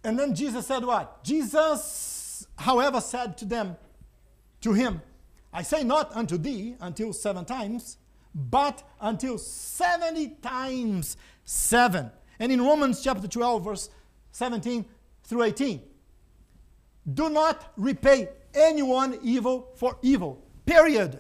And 0.06 0.20
then 0.20 0.36
Jesus 0.36 0.68
said 0.68 0.86
what? 0.86 1.24
Jesus, 1.24 2.46
however, 2.58 3.02
said 3.02 3.38
to 3.40 3.46
them, 3.46 3.76
to 4.62 4.74
him, 4.74 5.02
I 5.52 5.64
say 5.64 5.84
not 5.84 6.16
unto 6.16 6.38
thee 6.38 6.76
until 6.80 7.12
seven 7.12 7.44
times, 7.44 7.98
but 8.34 8.84
until 9.02 9.38
70 9.38 10.28
times 10.42 11.18
seven. 11.44 12.12
And 12.40 12.52
in 12.52 12.62
Romans 12.62 13.02
chapter 13.04 13.28
12, 13.28 13.66
verse 13.66 13.90
17 14.32 14.86
through 15.24 15.44
18, 15.44 15.82
do 17.14 17.30
not 17.30 17.72
repay 17.76 18.30
anyone 18.54 19.18
evil 19.24 19.70
for 19.76 19.98
evil. 20.02 20.44
Period. 20.66 21.20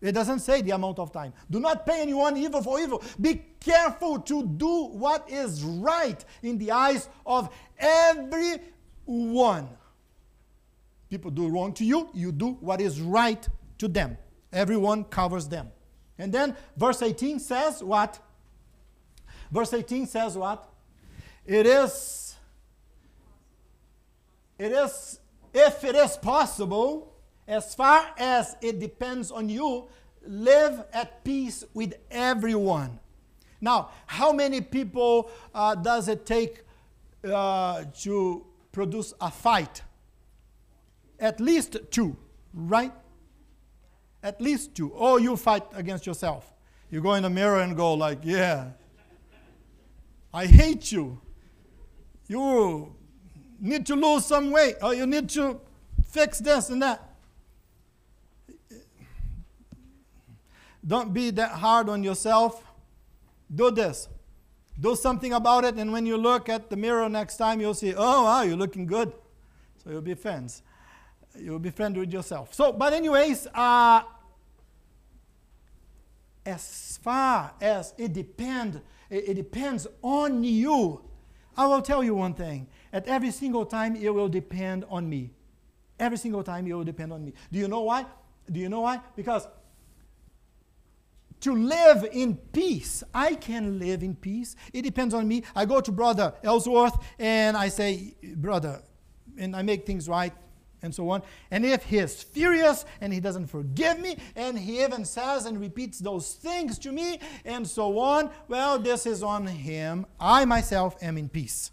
It 0.00 0.12
doesn't 0.12 0.38
say 0.40 0.62
the 0.62 0.70
amount 0.70 0.98
of 0.98 1.12
time. 1.12 1.34
Do 1.50 1.60
not 1.60 1.84
pay 1.84 2.00
anyone 2.00 2.36
evil 2.36 2.62
for 2.62 2.80
evil. 2.80 3.02
Be 3.20 3.42
careful 3.60 4.18
to 4.20 4.46
do 4.46 4.86
what 4.86 5.30
is 5.30 5.62
right 5.62 6.24
in 6.42 6.56
the 6.56 6.70
eyes 6.70 7.08
of 7.26 7.54
everyone. 7.78 9.68
People 11.10 11.30
do 11.30 11.48
wrong 11.48 11.74
to 11.74 11.84
you, 11.84 12.08
you 12.14 12.32
do 12.32 12.52
what 12.60 12.80
is 12.80 13.00
right 13.00 13.46
to 13.78 13.88
them. 13.88 14.16
Everyone 14.52 15.04
covers 15.04 15.48
them. 15.48 15.70
And 16.18 16.32
then 16.32 16.56
verse 16.76 17.02
18 17.02 17.38
says 17.40 17.82
what? 17.82 18.18
Verse 19.50 19.72
18 19.74 20.06
says 20.06 20.36
what? 20.36 20.68
It 21.44 21.66
is, 21.66 22.36
it 24.58 24.70
is, 24.70 25.18
if 25.52 25.82
it 25.82 25.96
is 25.96 26.16
possible, 26.16 27.09
as 27.50 27.74
far 27.74 28.06
as 28.16 28.56
it 28.62 28.78
depends 28.78 29.32
on 29.32 29.48
you, 29.48 29.88
live 30.24 30.84
at 30.92 31.24
peace 31.24 31.64
with 31.74 31.94
everyone. 32.08 33.00
Now, 33.60 33.90
how 34.06 34.32
many 34.32 34.60
people 34.60 35.28
uh, 35.52 35.74
does 35.74 36.06
it 36.06 36.24
take 36.24 36.62
uh, 37.24 37.84
to 38.02 38.46
produce 38.70 39.12
a 39.20 39.32
fight? 39.32 39.82
At 41.18 41.40
least 41.40 41.76
two, 41.90 42.16
right? 42.54 42.92
At 44.22 44.40
least 44.40 44.76
two. 44.76 44.90
Or 44.90 45.18
you 45.18 45.36
fight 45.36 45.64
against 45.74 46.06
yourself. 46.06 46.52
You 46.88 47.00
go 47.00 47.14
in 47.14 47.24
the 47.24 47.30
mirror 47.30 47.60
and 47.60 47.76
go 47.76 47.94
like, 47.94 48.20
yeah, 48.22 48.68
I 50.32 50.46
hate 50.46 50.92
you. 50.92 51.20
You 52.28 52.94
need 53.58 53.86
to 53.86 53.96
lose 53.96 54.24
some 54.24 54.52
weight, 54.52 54.76
or 54.80 54.94
you 54.94 55.04
need 55.04 55.28
to 55.30 55.60
fix 56.04 56.38
this 56.38 56.70
and 56.70 56.80
that. 56.82 57.09
Don't 60.86 61.12
be 61.12 61.30
that 61.30 61.52
hard 61.52 61.88
on 61.88 62.02
yourself. 62.02 62.64
Do 63.54 63.70
this. 63.70 64.08
Do 64.78 64.96
something 64.96 65.32
about 65.32 65.64
it, 65.64 65.74
and 65.74 65.92
when 65.92 66.06
you 66.06 66.16
look 66.16 66.48
at 66.48 66.70
the 66.70 66.76
mirror 66.76 67.08
next 67.08 67.36
time, 67.36 67.60
you'll 67.60 67.74
see, 67.74 67.94
oh, 67.94 68.24
wow, 68.24 68.42
you're 68.42 68.56
looking 68.56 68.86
good. 68.86 69.12
So 69.82 69.90
you'll 69.90 70.00
be 70.00 70.14
friends. 70.14 70.62
You'll 71.38 71.58
be 71.58 71.70
friends 71.70 71.98
with 71.98 72.12
yourself. 72.12 72.54
So, 72.54 72.72
but, 72.72 72.92
anyways, 72.94 73.46
uh, 73.54 74.02
as 76.46 76.98
far 77.02 77.52
as 77.60 77.92
it 77.98 78.12
depends, 78.12 78.78
it, 79.10 79.28
it 79.28 79.34
depends 79.34 79.86
on 80.00 80.44
you. 80.44 81.02
I 81.56 81.66
will 81.66 81.82
tell 81.82 82.02
you 82.02 82.14
one 82.14 82.32
thing. 82.32 82.66
At 82.92 83.06
every 83.06 83.32
single 83.32 83.66
time, 83.66 83.96
it 83.96 84.14
will 84.14 84.28
depend 84.28 84.86
on 84.88 85.08
me. 85.10 85.30
Every 85.98 86.16
single 86.16 86.42
time, 86.42 86.66
it 86.66 86.72
will 86.72 86.84
depend 86.84 87.12
on 87.12 87.22
me. 87.22 87.34
Do 87.52 87.58
you 87.58 87.68
know 87.68 87.82
why? 87.82 88.06
Do 88.50 88.58
you 88.58 88.70
know 88.70 88.80
why? 88.80 89.00
Because 89.14 89.46
to 91.40 91.54
live 91.54 92.06
in 92.12 92.36
peace. 92.36 93.02
I 93.14 93.34
can 93.34 93.78
live 93.78 94.02
in 94.02 94.14
peace. 94.14 94.56
It 94.72 94.82
depends 94.82 95.14
on 95.14 95.26
me. 95.26 95.42
I 95.54 95.64
go 95.64 95.80
to 95.80 95.92
Brother 95.92 96.34
Ellsworth 96.42 96.96
and 97.18 97.56
I 97.56 97.68
say, 97.68 98.14
Brother, 98.36 98.82
and 99.38 99.56
I 99.56 99.62
make 99.62 99.86
things 99.86 100.08
right 100.08 100.32
and 100.82 100.94
so 100.94 101.08
on. 101.10 101.22
And 101.50 101.64
if 101.64 101.84
he 101.84 101.98
is 101.98 102.22
furious 102.22 102.84
and 103.00 103.12
he 103.12 103.20
doesn't 103.20 103.46
forgive 103.46 104.00
me 104.00 104.16
and 104.36 104.58
he 104.58 104.82
even 104.82 105.04
says 105.04 105.46
and 105.46 105.60
repeats 105.60 105.98
those 105.98 106.34
things 106.34 106.78
to 106.80 106.92
me 106.92 107.20
and 107.44 107.66
so 107.66 107.98
on, 107.98 108.30
well, 108.48 108.78
this 108.78 109.06
is 109.06 109.22
on 109.22 109.46
him. 109.46 110.06
I 110.18 110.44
myself 110.44 110.96
am 111.02 111.18
in 111.18 111.28
peace. 111.28 111.70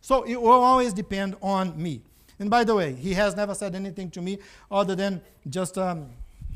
So 0.00 0.22
it 0.22 0.40
will 0.40 0.52
always 0.52 0.92
depend 0.92 1.36
on 1.42 1.80
me. 1.80 2.02
And 2.38 2.48
by 2.48 2.64
the 2.64 2.74
way, 2.74 2.94
he 2.94 3.12
has 3.14 3.36
never 3.36 3.54
said 3.54 3.74
anything 3.74 4.10
to 4.12 4.22
me 4.22 4.38
other 4.70 4.94
than 4.94 5.20
just, 5.48 5.76
um, 5.76 6.08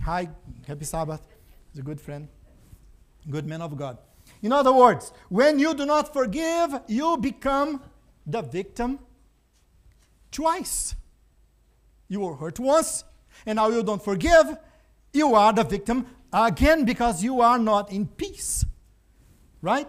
hi, 0.02 0.30
happy 0.66 0.86
Sabbath. 0.86 1.33
He's 1.74 1.80
a 1.80 1.82
good 1.82 2.00
friend, 2.00 2.28
good 3.28 3.48
man 3.48 3.60
of 3.60 3.76
God. 3.76 3.98
In 4.42 4.52
other 4.52 4.72
words, 4.72 5.12
when 5.28 5.58
you 5.58 5.74
do 5.74 5.84
not 5.84 6.12
forgive, 6.12 6.72
you 6.86 7.16
become 7.16 7.82
the 8.24 8.42
victim 8.42 9.00
twice. 10.30 10.94
You 12.06 12.20
were 12.20 12.36
hurt 12.36 12.60
once, 12.60 13.02
and 13.44 13.56
now 13.56 13.70
you 13.70 13.82
don't 13.82 14.02
forgive. 14.02 14.56
You 15.12 15.34
are 15.34 15.52
the 15.52 15.64
victim 15.64 16.06
again 16.32 16.84
because 16.84 17.24
you 17.24 17.40
are 17.40 17.58
not 17.58 17.90
in 17.90 18.06
peace. 18.06 18.64
Right? 19.60 19.88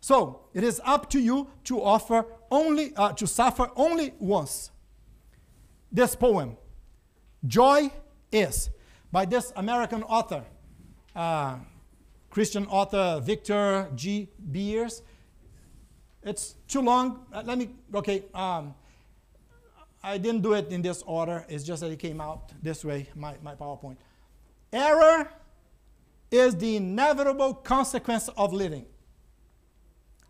So 0.00 0.42
it 0.52 0.62
is 0.62 0.78
up 0.84 1.08
to 1.10 1.18
you 1.18 1.48
to 1.64 1.82
offer 1.82 2.26
only 2.50 2.94
uh, 2.96 3.14
to 3.14 3.26
suffer 3.26 3.70
only 3.76 4.12
once. 4.18 4.70
This 5.90 6.14
poem, 6.14 6.58
Joy 7.46 7.90
is, 8.30 8.68
by 9.10 9.24
this 9.24 9.54
American 9.56 10.02
author, 10.02 10.44
uh, 11.14 11.56
Christian 12.30 12.66
author 12.66 13.20
Victor 13.22 13.88
G. 13.94 14.28
Beers. 14.50 15.02
It's 16.22 16.54
too 16.68 16.80
long. 16.80 17.26
Uh, 17.32 17.42
let 17.44 17.58
me, 17.58 17.70
okay. 17.94 18.24
Um, 18.34 18.74
I 20.02 20.18
didn't 20.18 20.42
do 20.42 20.52
it 20.52 20.68
in 20.70 20.82
this 20.82 21.02
order. 21.06 21.46
It's 21.48 21.64
just 21.64 21.80
that 21.80 21.90
it 21.90 21.98
came 21.98 22.20
out 22.20 22.52
this 22.62 22.84
way, 22.84 23.08
my, 23.14 23.34
my 23.42 23.54
PowerPoint. 23.54 23.96
Error 24.72 25.30
is 26.30 26.56
the 26.56 26.76
inevitable 26.76 27.54
consequence 27.54 28.28
of 28.36 28.52
living. 28.52 28.86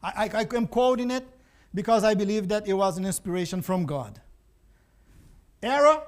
I, 0.02 0.28
I, 0.32 0.40
I 0.40 0.56
am 0.56 0.66
quoting 0.66 1.10
it 1.10 1.26
because 1.72 2.04
I 2.04 2.14
believe 2.14 2.48
that 2.48 2.68
it 2.68 2.74
was 2.74 2.98
an 2.98 3.04
inspiration 3.04 3.62
from 3.62 3.86
God. 3.86 4.20
Error 5.62 6.02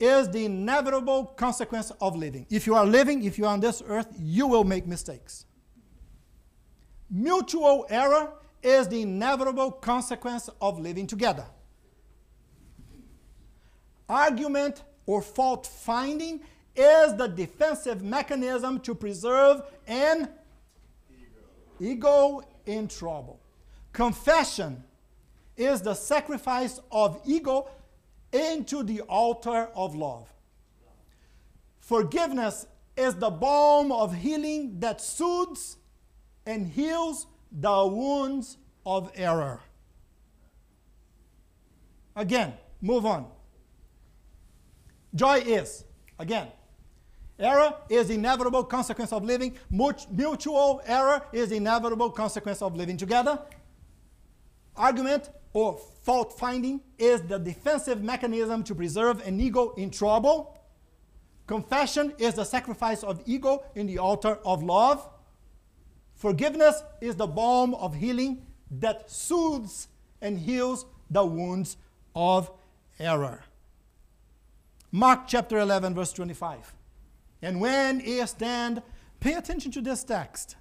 is 0.00 0.28
the 0.30 0.44
inevitable 0.44 1.24
consequence 1.24 1.90
of 2.00 2.16
living. 2.16 2.46
If 2.50 2.66
you 2.66 2.74
are 2.74 2.86
living, 2.86 3.24
if 3.24 3.38
you 3.38 3.46
are 3.46 3.52
on 3.52 3.60
this 3.60 3.82
earth, 3.86 4.08
you 4.18 4.46
will 4.46 4.64
make 4.64 4.86
mistakes. 4.86 5.46
Mutual 7.10 7.86
error 7.88 8.32
is 8.62 8.88
the 8.88 9.02
inevitable 9.02 9.70
consequence 9.70 10.48
of 10.60 10.78
living 10.78 11.06
together. 11.06 11.46
Argument 14.08 14.82
or 15.06 15.22
fault 15.22 15.66
finding 15.66 16.40
is 16.76 17.16
the 17.16 17.26
defensive 17.26 18.02
mechanism 18.02 18.78
to 18.80 18.94
preserve 18.94 19.62
an 19.86 20.28
ego, 21.80 22.38
ego 22.38 22.42
in 22.66 22.86
trouble. 22.86 23.40
Confession 23.92 24.82
is 25.56 25.82
the 25.82 25.94
sacrifice 25.94 26.78
of 26.92 27.20
ego 27.26 27.68
into 28.32 28.82
the 28.82 29.00
altar 29.02 29.68
of 29.74 29.94
love. 29.94 30.32
Forgiveness 31.80 32.66
is 32.96 33.14
the 33.14 33.30
balm 33.30 33.90
of 33.92 34.14
healing 34.14 34.80
that 34.80 35.00
soothes 35.00 35.76
and 36.44 36.66
heals 36.66 37.26
the 37.50 37.86
wounds 37.86 38.58
of 38.84 39.10
error. 39.14 39.60
Again, 42.16 42.54
move 42.80 43.06
on. 43.06 43.26
Joy 45.14 45.38
is, 45.38 45.84
again, 46.18 46.48
error 47.38 47.74
is 47.88 48.10
inevitable 48.10 48.64
consequence 48.64 49.12
of 49.12 49.24
living. 49.24 49.56
Mutual 49.70 50.82
error 50.84 51.22
is 51.32 51.52
inevitable 51.52 52.10
consequence 52.10 52.60
of 52.60 52.76
living 52.76 52.96
together. 52.96 53.38
Argument 54.76 55.30
or 55.52 55.78
fault 56.02 56.38
finding 56.38 56.80
is 56.98 57.22
the 57.22 57.38
defensive 57.38 58.02
mechanism 58.02 58.62
to 58.64 58.74
preserve 58.74 59.26
an 59.26 59.40
ego 59.40 59.74
in 59.76 59.90
trouble. 59.90 60.58
Confession 61.46 62.12
is 62.18 62.34
the 62.34 62.44
sacrifice 62.44 63.02
of 63.02 63.22
ego 63.26 63.64
in 63.74 63.86
the 63.86 63.98
altar 63.98 64.38
of 64.44 64.62
love. 64.62 65.08
Forgiveness 66.14 66.82
is 67.00 67.16
the 67.16 67.26
balm 67.26 67.74
of 67.74 67.94
healing 67.94 68.46
that 68.70 69.10
soothes 69.10 69.88
and 70.20 70.38
heals 70.38 70.84
the 71.10 71.24
wounds 71.24 71.76
of 72.14 72.50
error. 72.98 73.44
Mark 74.90 75.26
chapter 75.26 75.58
11, 75.58 75.94
verse 75.94 76.12
25. 76.12 76.74
And 77.40 77.60
when 77.60 78.00
ye 78.00 78.24
stand 78.26 78.82
Pay 79.20 79.34
attention 79.34 79.72
to 79.72 79.80
this 79.80 80.04
text. 80.04 80.56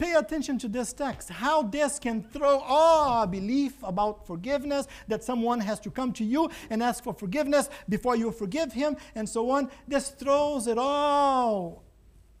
Pay 0.00 0.14
attention 0.14 0.56
to 0.60 0.66
this 0.66 0.94
text. 0.94 1.28
How 1.28 1.60
this 1.60 1.98
can 1.98 2.22
throw 2.22 2.60
all 2.60 3.10
our 3.10 3.26
belief 3.26 3.74
about 3.82 4.26
forgiveness, 4.26 4.88
that 5.08 5.22
someone 5.22 5.60
has 5.60 5.78
to 5.80 5.90
come 5.90 6.14
to 6.14 6.24
you 6.24 6.50
and 6.70 6.82
ask 6.82 7.04
for 7.04 7.12
forgiveness 7.12 7.68
before 7.86 8.16
you 8.16 8.32
forgive 8.32 8.72
him, 8.72 8.96
and 9.14 9.28
so 9.28 9.50
on. 9.50 9.70
This 9.86 10.08
throws 10.08 10.66
it 10.68 10.78
all. 10.78 11.84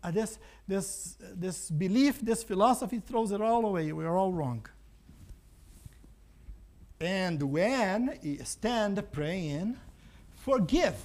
Uh, 0.02 0.10
this, 0.10 0.38
this, 0.66 1.18
this 1.34 1.70
belief, 1.70 2.22
this 2.22 2.42
philosophy 2.42 2.98
throws 3.06 3.30
it 3.30 3.42
all 3.42 3.66
away. 3.66 3.92
We're 3.92 4.16
all 4.16 4.32
wrong. 4.32 4.66
And 6.98 7.42
when 7.42 8.18
you 8.22 8.42
stand 8.44 9.02
praying, 9.12 9.76
forgive 10.34 10.96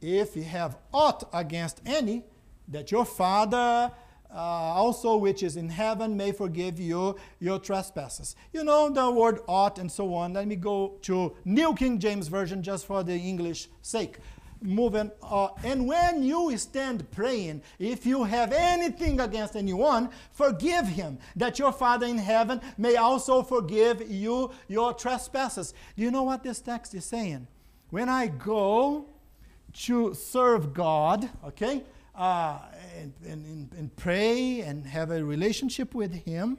if 0.00 0.34
you 0.34 0.44
have 0.44 0.78
aught 0.94 1.28
against 1.34 1.82
any, 1.84 2.22
that 2.68 2.90
your 2.90 3.04
Father 3.04 3.92
uh, 4.30 4.36
also 4.36 5.16
which 5.16 5.42
is 5.42 5.56
in 5.56 5.68
heaven 5.68 6.16
may 6.16 6.32
forgive 6.32 6.78
you 6.78 7.16
your 7.40 7.58
trespasses. 7.58 8.36
You 8.52 8.64
know 8.64 8.90
the 8.90 9.10
word 9.10 9.40
ought 9.46 9.78
and 9.78 9.90
so 9.90 10.14
on. 10.14 10.34
Let 10.34 10.46
me 10.46 10.56
go 10.56 10.98
to 11.02 11.34
New 11.44 11.74
King 11.74 11.98
James 11.98 12.28
Version 12.28 12.62
just 12.62 12.86
for 12.86 13.02
the 13.02 13.16
English 13.16 13.68
sake. 13.82 14.18
Moving, 14.60 15.12
uh, 15.22 15.50
and 15.62 15.86
when 15.86 16.24
you 16.24 16.56
stand 16.58 17.08
praying, 17.12 17.62
if 17.78 18.04
you 18.04 18.24
have 18.24 18.52
anything 18.52 19.20
against 19.20 19.54
anyone, 19.54 20.10
forgive 20.32 20.88
him, 20.88 21.18
that 21.36 21.60
your 21.60 21.70
Father 21.70 22.06
in 22.06 22.18
heaven 22.18 22.60
may 22.76 22.96
also 22.96 23.44
forgive 23.44 24.10
you 24.10 24.50
your 24.66 24.92
trespasses. 24.94 25.74
Do 25.96 26.02
you 26.02 26.10
know 26.10 26.24
what 26.24 26.42
this 26.42 26.60
text 26.60 26.92
is 26.94 27.04
saying? 27.04 27.46
When 27.90 28.08
I 28.08 28.26
go 28.26 29.06
to 29.84 30.12
serve 30.14 30.74
God, 30.74 31.30
okay, 31.44 31.84
uh, 32.16 32.58
and, 32.98 33.12
and, 33.26 33.72
and 33.72 33.96
pray 33.96 34.60
and 34.60 34.86
have 34.86 35.10
a 35.10 35.24
relationship 35.24 35.94
with 35.94 36.12
Him, 36.12 36.58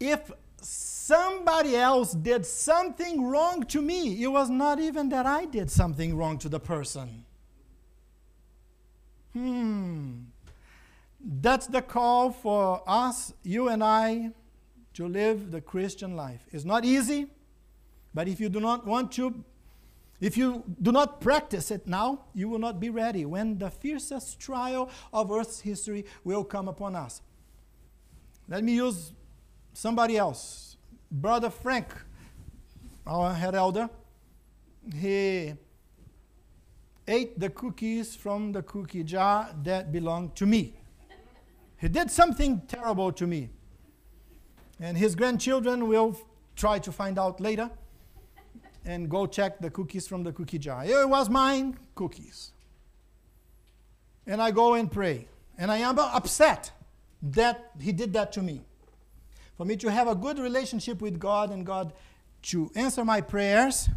if 0.00 0.30
somebody 0.60 1.76
else 1.76 2.12
did 2.12 2.46
something 2.46 3.24
wrong 3.24 3.62
to 3.64 3.82
me, 3.82 4.22
it 4.22 4.28
was 4.28 4.50
not 4.50 4.80
even 4.80 5.08
that 5.10 5.26
I 5.26 5.44
did 5.44 5.70
something 5.70 6.16
wrong 6.16 6.38
to 6.38 6.48
the 6.48 6.60
person. 6.60 7.24
Hmm. 9.32 10.12
That's 11.20 11.66
the 11.66 11.82
call 11.82 12.32
for 12.32 12.82
us, 12.86 13.32
you 13.42 13.68
and 13.68 13.82
I, 13.82 14.32
to 14.94 15.06
live 15.06 15.50
the 15.50 15.60
Christian 15.60 16.16
life. 16.16 16.44
It's 16.50 16.64
not 16.64 16.84
easy, 16.84 17.28
but 18.12 18.28
if 18.28 18.40
you 18.40 18.48
do 18.48 18.60
not 18.60 18.86
want 18.86 19.12
to 19.12 19.44
if 20.22 20.36
you 20.36 20.62
do 20.80 20.92
not 20.92 21.20
practice 21.20 21.72
it 21.72 21.88
now, 21.88 22.26
you 22.32 22.48
will 22.48 22.60
not 22.60 22.78
be 22.78 22.90
ready 22.90 23.24
when 23.26 23.58
the 23.58 23.68
fiercest 23.68 24.38
trial 24.38 24.88
of 25.12 25.32
Earth's 25.32 25.60
history 25.60 26.04
will 26.22 26.44
come 26.44 26.68
upon 26.68 26.94
us. 26.94 27.22
Let 28.48 28.62
me 28.62 28.74
use 28.74 29.12
somebody 29.72 30.16
else. 30.16 30.76
Brother 31.10 31.50
Frank, 31.50 31.88
our 33.04 33.34
head 33.34 33.56
elder, 33.56 33.90
he 34.94 35.54
ate 37.08 37.40
the 37.40 37.50
cookies 37.50 38.14
from 38.14 38.52
the 38.52 38.62
cookie 38.62 39.02
jar 39.02 39.50
that 39.64 39.90
belonged 39.90 40.36
to 40.36 40.46
me. 40.46 40.76
He 41.78 41.88
did 41.88 42.12
something 42.12 42.62
terrible 42.68 43.10
to 43.10 43.26
me. 43.26 43.50
And 44.78 44.96
his 44.96 45.16
grandchildren 45.16 45.88
will 45.88 46.16
try 46.54 46.78
to 46.78 46.92
find 46.92 47.18
out 47.18 47.40
later 47.40 47.72
and 48.84 49.08
go 49.08 49.26
check 49.26 49.60
the 49.60 49.70
cookies 49.70 50.08
from 50.08 50.24
the 50.24 50.32
cookie 50.32 50.58
jar. 50.58 50.84
It 50.84 51.08
was 51.08 51.28
mine 51.28 51.78
cookies. 51.94 52.52
And 54.26 54.40
I 54.40 54.50
go 54.50 54.74
and 54.74 54.90
pray. 54.90 55.28
And 55.58 55.70
I 55.70 55.78
am 55.78 55.98
upset 55.98 56.72
that 57.22 57.70
he 57.80 57.92
did 57.92 58.12
that 58.14 58.32
to 58.32 58.42
me. 58.42 58.62
For 59.56 59.64
me 59.64 59.76
to 59.76 59.90
have 59.90 60.08
a 60.08 60.14
good 60.14 60.38
relationship 60.38 61.00
with 61.00 61.18
God 61.18 61.50
and 61.50 61.64
God 61.64 61.92
to 62.42 62.70
answer 62.74 63.04
my 63.04 63.20
prayers, 63.20 63.88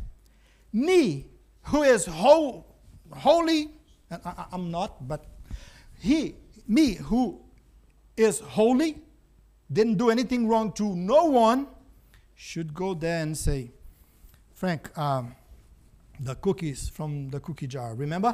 me, 0.71 1.25
who 1.63 1.83
is 1.83 2.05
whole, 2.05 2.67
holy, 3.11 3.71
and 4.11 4.21
I, 4.25 4.45
I'm 4.51 4.69
not, 4.69 5.07
but 5.07 5.25
he, 5.99 6.35
me, 6.67 6.95
who 6.95 7.41
is 8.15 8.39
holy, 8.39 9.01
didn't 9.71 9.97
do 9.97 10.09
anything 10.09 10.47
wrong 10.47 10.71
to 10.73 10.95
no 10.95 11.25
one, 11.25 11.67
should 12.35 12.73
go 12.73 12.93
there 12.93 13.21
and 13.21 13.35
say, 13.35 13.71
Frank, 14.55 14.97
um, 14.97 15.35
the 16.17 16.33
cookies 16.35 16.87
from 16.87 17.29
the 17.29 17.41
cookie 17.41 17.67
jar, 17.67 17.93
remember? 17.93 18.33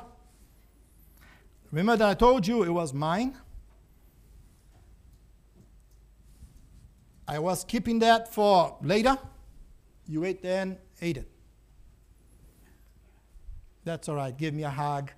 Remember 1.72 1.98
that 1.98 2.10
I 2.10 2.14
told 2.14 2.46
you 2.46 2.62
it 2.62 2.70
was 2.70 2.94
mine? 2.94 3.36
I 7.28 7.40
was 7.40 7.64
keeping 7.64 7.98
that 8.00 8.32
for 8.32 8.78
later. 8.84 9.18
You 10.08 10.24
ate 10.26 10.44
then, 10.44 10.78
ate 11.02 11.18
it. 11.18 11.32
That's 13.84 14.08
all 14.08 14.16
right. 14.16 14.38
Give 14.38 14.54
me 14.54 14.64
a 14.64 14.70
hug. 14.70 15.10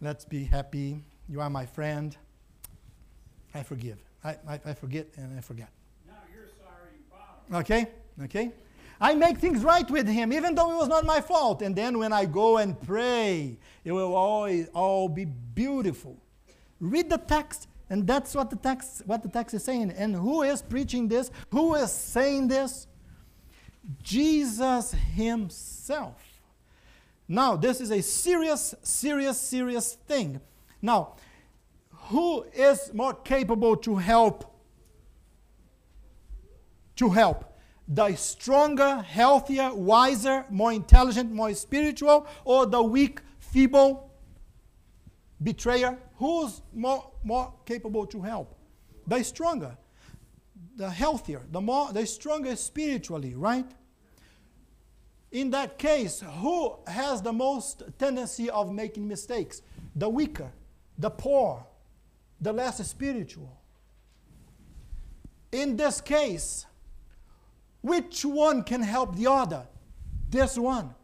Let's 0.00 0.24
be 0.24 0.44
happy. 0.44 1.04
You 1.28 1.40
are 1.40 1.50
my 1.50 1.66
friend. 1.66 2.16
I 3.54 3.62
forgive. 3.62 3.98
I, 4.24 4.30
I, 4.48 4.60
I 4.66 4.74
forget 4.74 5.06
and 5.16 5.38
I 5.38 5.40
forget. 5.40 5.68
Now 6.06 6.14
you're 6.34 6.48
sorry, 6.58 7.60
Okay? 7.60 7.86
Okay? 8.24 8.52
I 9.00 9.14
make 9.14 9.38
things 9.38 9.62
right 9.62 9.88
with 9.88 10.08
him, 10.08 10.32
even 10.32 10.54
though 10.54 10.72
it 10.72 10.76
was 10.76 10.88
not 10.88 11.06
my 11.06 11.20
fault. 11.20 11.62
And 11.62 11.74
then 11.74 11.98
when 11.98 12.12
I 12.12 12.24
go 12.24 12.58
and 12.58 12.80
pray, 12.80 13.58
it 13.84 13.92
will 13.92 14.14
all 14.14 15.08
be 15.08 15.24
beautiful. 15.24 16.20
Read 16.80 17.08
the 17.08 17.18
text, 17.18 17.68
and 17.90 18.06
that's 18.06 18.34
what 18.34 18.50
the 18.50 18.56
text 18.56 19.02
what 19.06 19.22
the 19.22 19.28
text 19.28 19.54
is 19.54 19.64
saying. 19.64 19.92
And 19.92 20.14
who 20.14 20.42
is 20.42 20.62
preaching 20.62 21.08
this? 21.08 21.30
Who 21.50 21.74
is 21.76 21.92
saying 21.92 22.48
this? 22.48 22.86
Jesus 24.02 24.92
himself. 24.92 26.22
Now, 27.28 27.56
this 27.56 27.80
is 27.80 27.90
a 27.90 28.02
serious, 28.02 28.74
serious, 28.82 29.40
serious 29.40 29.94
thing. 29.94 30.40
Now, 30.80 31.16
who 31.90 32.44
is 32.54 32.92
more 32.92 33.14
capable 33.14 33.76
to 33.76 33.96
help? 33.96 34.44
To 36.96 37.10
help 37.10 37.47
the 37.88 38.14
stronger, 38.16 38.96
healthier, 39.00 39.74
wiser, 39.74 40.44
more 40.50 40.72
intelligent, 40.72 41.32
more 41.32 41.52
spiritual, 41.54 42.26
or 42.44 42.66
the 42.66 42.82
weak, 42.82 43.20
feeble 43.38 44.10
betrayer? 45.42 45.96
Who's 46.16 46.60
more, 46.74 47.10
more 47.24 47.54
capable 47.64 48.06
to 48.06 48.20
help? 48.20 48.54
The 49.06 49.22
stronger, 49.22 49.76
the 50.76 50.90
healthier, 50.90 51.42
the 51.50 51.60
more 51.60 51.92
the 51.92 52.06
stronger 52.06 52.54
spiritually, 52.56 53.34
right? 53.34 53.66
In 55.30 55.50
that 55.50 55.78
case, 55.78 56.22
who 56.40 56.76
has 56.86 57.22
the 57.22 57.32
most 57.32 57.82
tendency 57.98 58.50
of 58.50 58.72
making 58.72 59.06
mistakes? 59.06 59.62
The 59.96 60.08
weaker, 60.08 60.50
the 60.98 61.10
poor, 61.10 61.66
the 62.40 62.52
less 62.52 62.86
spiritual. 62.86 63.58
In 65.52 65.76
this 65.76 66.00
case, 66.00 66.66
which 67.80 68.24
one 68.24 68.62
can 68.62 68.82
help 68.82 69.16
the 69.16 69.26
other? 69.26 69.66
This 70.28 70.58
one. 70.58 70.94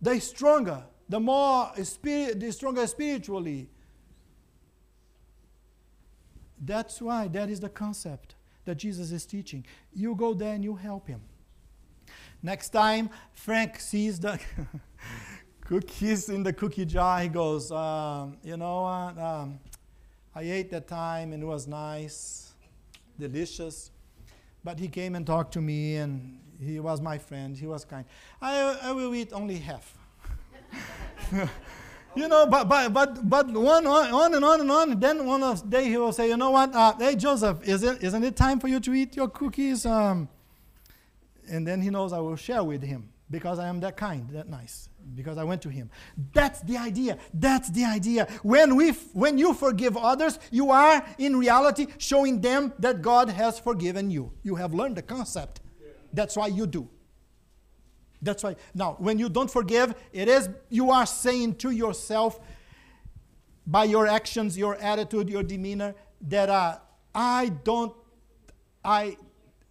The 0.00 0.20
stronger, 0.20 0.84
the 1.08 1.20
more 1.20 1.72
spirit, 1.84 2.40
the 2.40 2.52
stronger 2.52 2.86
spiritually. 2.86 3.68
That's 6.60 7.00
why 7.00 7.28
that 7.28 7.50
is 7.50 7.60
the 7.60 7.68
concept 7.68 8.34
that 8.64 8.76
Jesus 8.76 9.10
is 9.10 9.26
teaching. 9.26 9.64
You 9.92 10.14
go 10.14 10.34
there 10.34 10.54
and 10.54 10.62
you 10.62 10.74
help 10.74 11.08
him. 11.08 11.20
Next 12.42 12.70
time 12.70 13.10
Frank 13.34 13.78
sees 13.78 14.18
the 14.18 14.40
cookies 15.60 16.28
in 16.28 16.42
the 16.42 16.52
cookie 16.52 16.84
jar, 16.84 17.20
he 17.20 17.28
goes, 17.28 17.70
um, 17.70 18.36
You 18.42 18.56
know 18.56 18.82
what? 18.82 19.18
Um, 19.18 19.60
I 20.34 20.42
ate 20.42 20.70
that 20.70 20.88
time 20.88 21.32
and 21.32 21.42
it 21.42 21.46
was 21.46 21.66
nice, 21.66 22.52
delicious. 23.18 23.90
But 24.64 24.78
he 24.78 24.88
came 24.88 25.14
and 25.14 25.26
talked 25.26 25.52
to 25.54 25.60
me, 25.60 25.96
and 25.96 26.38
he 26.60 26.78
was 26.80 27.00
my 27.00 27.18
friend. 27.18 27.56
He 27.56 27.66
was 27.66 27.84
kind. 27.84 28.04
I, 28.40 28.78
I 28.82 28.92
will 28.92 29.14
eat 29.14 29.32
only 29.32 29.56
half. 29.58 29.98
you 32.14 32.28
know, 32.28 32.46
but, 32.46 32.68
but, 32.68 32.92
but, 32.92 33.28
but 33.28 33.48
one, 33.50 33.86
on 33.86 34.34
and 34.34 34.44
on 34.44 34.60
and 34.60 34.70
on. 34.70 35.00
Then 35.00 35.26
one 35.26 35.42
of 35.42 35.62
the 35.62 35.68
day 35.68 35.88
he 35.88 35.96
will 35.96 36.12
say, 36.12 36.28
you 36.28 36.36
know 36.36 36.50
what? 36.50 36.74
Uh, 36.74 36.94
hey, 36.98 37.16
Joseph, 37.16 37.58
isn't, 37.64 38.02
isn't 38.02 38.24
it 38.24 38.36
time 38.36 38.60
for 38.60 38.68
you 38.68 38.78
to 38.80 38.94
eat 38.94 39.16
your 39.16 39.28
cookies? 39.28 39.84
Um, 39.84 40.28
and 41.48 41.66
then 41.66 41.80
he 41.80 41.90
knows 41.90 42.12
I 42.12 42.20
will 42.20 42.36
share 42.36 42.62
with 42.62 42.82
him 42.82 43.10
because 43.30 43.58
I 43.58 43.66
am 43.66 43.80
that 43.80 43.96
kind, 43.96 44.28
that 44.30 44.48
nice 44.48 44.88
because 45.14 45.38
I 45.38 45.44
went 45.44 45.62
to 45.62 45.68
him. 45.68 45.90
That's 46.32 46.60
the 46.62 46.76
idea. 46.76 47.18
That's 47.34 47.70
the 47.70 47.84
idea. 47.84 48.28
When, 48.42 48.76
we, 48.76 48.92
when 49.12 49.38
you 49.38 49.54
forgive 49.54 49.96
others, 49.96 50.38
you 50.50 50.70
are 50.70 51.04
in 51.18 51.36
reality 51.36 51.86
showing 51.98 52.40
them 52.40 52.72
that 52.78 53.02
God 53.02 53.28
has 53.28 53.58
forgiven 53.58 54.10
you. 54.10 54.32
You 54.42 54.56
have 54.56 54.74
learned 54.74 54.96
the 54.96 55.02
concept. 55.02 55.60
That's 56.12 56.36
why 56.36 56.48
you 56.48 56.66
do. 56.66 56.88
That's 58.20 58.42
why. 58.42 58.56
Now, 58.74 58.96
when 58.98 59.18
you 59.18 59.28
don't 59.28 59.50
forgive, 59.50 59.94
it 60.12 60.28
is 60.28 60.48
you 60.68 60.90
are 60.90 61.06
saying 61.06 61.56
to 61.56 61.70
yourself, 61.70 62.38
by 63.66 63.84
your 63.84 64.06
actions, 64.06 64.58
your 64.58 64.76
attitude, 64.76 65.28
your 65.28 65.42
demeanor, 65.42 65.94
that 66.22 66.48
uh, 66.48 66.78
I 67.14 67.50
don't, 67.64 67.92
I 68.84 69.16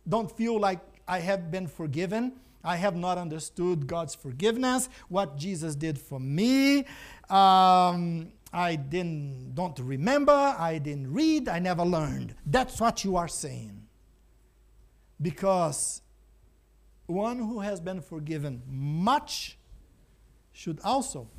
don't 0.07 0.31
feel 0.31 0.59
like 0.59 0.79
I 1.07 1.19
have 1.19 1.51
been 1.51 1.67
forgiven. 1.67 2.33
I 2.63 2.75
have 2.75 2.95
not 2.95 3.17
understood 3.17 3.87
God's 3.87 4.15
forgiveness, 4.15 4.89
what 5.09 5.37
Jesus 5.37 5.75
did 5.75 5.97
for 5.97 6.19
me. 6.19 6.85
Um, 7.29 8.31
I 8.53 8.75
didn't, 8.75 9.55
don't 9.55 9.79
remember. 9.79 10.31
I 10.31 10.77
didn't 10.77 11.11
read. 11.13 11.47
I 11.47 11.59
never 11.59 11.83
learned. 11.83 12.35
That's 12.45 12.79
what 12.79 13.03
you 13.03 13.15
are 13.15 13.27
saying. 13.27 13.87
Because 15.21 16.01
one 17.05 17.37
who 17.37 17.59
has 17.59 17.79
been 17.79 18.01
forgiven 18.01 18.61
much 18.67 19.57
should 20.51 20.79
also 20.83 21.29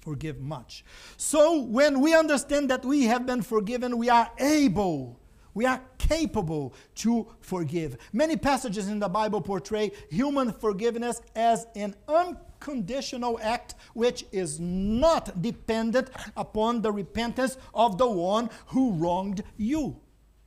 forgive 0.00 0.40
much. 0.40 0.84
So 1.16 1.62
when 1.62 2.00
we 2.00 2.14
understand 2.14 2.70
that 2.70 2.84
we 2.84 3.04
have 3.04 3.24
been 3.24 3.42
forgiven, 3.42 3.96
we 3.98 4.10
are 4.10 4.30
able, 4.38 5.20
we 5.54 5.66
are 5.66 5.80
capable 5.98 6.74
to 6.96 7.26
forgive. 7.40 7.96
Many 8.12 8.36
passages 8.36 8.88
in 8.88 8.98
the 8.98 9.08
Bible 9.08 9.40
portray 9.40 9.92
human 10.10 10.52
forgiveness 10.52 11.20
as 11.34 11.66
an 11.74 11.94
unconditional 12.08 13.38
act 13.42 13.74
which 13.94 14.24
is 14.32 14.58
not 14.60 15.40
dependent 15.40 16.10
upon 16.36 16.82
the 16.82 16.92
repentance 16.92 17.56
of 17.74 17.98
the 17.98 18.08
one 18.08 18.50
who 18.66 18.92
wronged 18.92 19.42
you. 19.56 20.00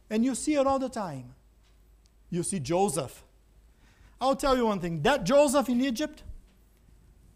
And 0.10 0.24
you 0.24 0.36
see 0.36 0.56
it 0.56 0.68
all 0.68 0.80
the 0.80 0.90
time. 0.90 1.34
You 2.30 2.44
see 2.44 2.60
Joseph. 2.60 3.24
I'll 4.20 4.36
tell 4.36 4.56
you 4.56 4.66
one 4.66 4.80
thing 4.80 5.02
that 5.04 5.24
Joseph 5.24 5.70
in 5.70 5.82
Egypt, 5.82 6.24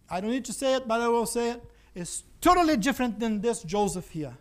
I 0.09 0.21
don't 0.21 0.31
need 0.31 0.45
to 0.45 0.53
say 0.53 0.75
it, 0.75 0.87
but 0.87 1.01
I 1.01 1.07
will 1.07 1.25
say 1.25 1.51
it 1.51 1.63
is 1.93 2.23
totally 2.41 2.77
different 2.77 3.19
than 3.19 3.41
this 3.41 3.63
Joseph 3.63 4.09
here. 4.09 4.35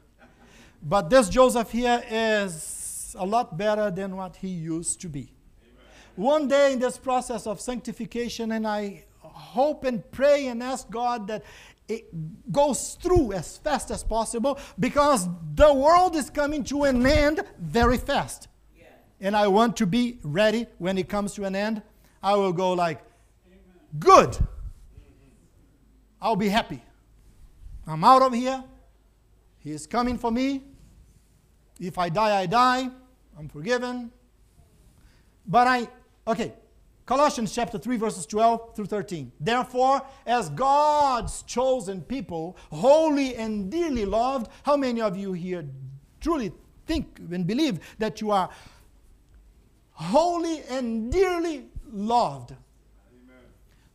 But 0.83 1.11
this 1.11 1.29
Joseph 1.29 1.71
here 1.73 2.03
is 2.09 2.78
a 3.14 3.25
lot 3.25 3.57
better 3.57 3.90
than 3.90 4.16
what 4.16 4.37
he 4.37 4.49
used 4.49 5.01
to 5.03 5.09
be. 5.09 5.33
Amen. 5.62 5.87
One 6.16 6.49
day 6.49 6.73
in 6.73 6.79
this 6.79 6.99
process 6.99 7.47
of 7.47 7.61
sanctification, 7.61 8.53
and 8.53 8.66
I 8.66 9.05
hope 9.21 9.85
and 9.85 10.09
pray 10.11 10.47
and 10.49 10.62
ask 10.62 10.88
God 10.90 11.29
that 11.29 11.44
it 11.88 12.53
goes 12.53 12.99
through 13.01 13.33
as 13.33 13.57
fast 13.59 13.90
as 13.90 14.05
possible 14.05 14.59
because 14.79 15.27
the 15.55 15.73
world 15.73 16.14
is 16.14 16.29
coming 16.29 16.62
to 16.64 16.85
an 16.85 17.05
end 17.07 17.40
very 17.59 17.97
fast. 17.97 18.49
Yeah. 18.77 18.87
And 19.21 19.35
I 19.35 19.49
want 19.49 19.77
to 19.79 19.87
be 19.87 20.18
ready 20.23 20.66
when 20.77 20.99
it 20.99 21.09
comes 21.09 21.35
to 21.35 21.44
an 21.44 21.57
end. 21.57 21.83
I 22.23 22.35
will 22.35 22.53
go 22.53 22.73
like, 22.73 23.01
Amen. 23.47 23.61
good. 23.99 24.38
I'll 26.21 26.37
be 26.37 26.49
happy. 26.49 26.83
I'm 27.87 28.05
out 28.05 28.21
of 28.21 28.35
here. 28.35 28.62
He 29.61 29.71
is 29.71 29.87
coming 29.87 30.18
for 30.18 30.31
me. 30.31 30.62
If 31.79 31.99
I 31.99 32.09
die, 32.09 32.41
I 32.41 32.47
die. 32.47 32.91
I'm 33.38 33.49
forgiven. 33.49 34.11
But 35.47 35.67
I, 35.67 35.88
okay, 36.27 36.53
Colossians 37.07 37.55
chapter 37.55 37.79
3, 37.79 37.97
verses 37.97 38.27
12 38.27 38.75
through 38.77 38.87
13. 38.87 39.33
Therefore, 39.41 40.03
as 40.27 40.51
God's 40.51 41.43
chosen 41.43 42.03
people, 42.03 42.57
holy 42.71 43.35
and 43.37 43.71
dearly 43.71 44.05
loved, 44.05 44.51
how 44.62 44.77
many 44.77 45.01
of 45.01 45.17
you 45.17 45.33
here 45.33 45.64
truly 46.21 46.53
think 46.87 47.19
and 47.31 47.47
believe 47.47 47.81
that 47.99 48.21
you 48.21 48.31
are 48.31 48.51
holy 49.93 50.62
and 50.69 51.11
dearly 51.11 51.69
loved? 51.91 52.51
Amen. 52.51 53.45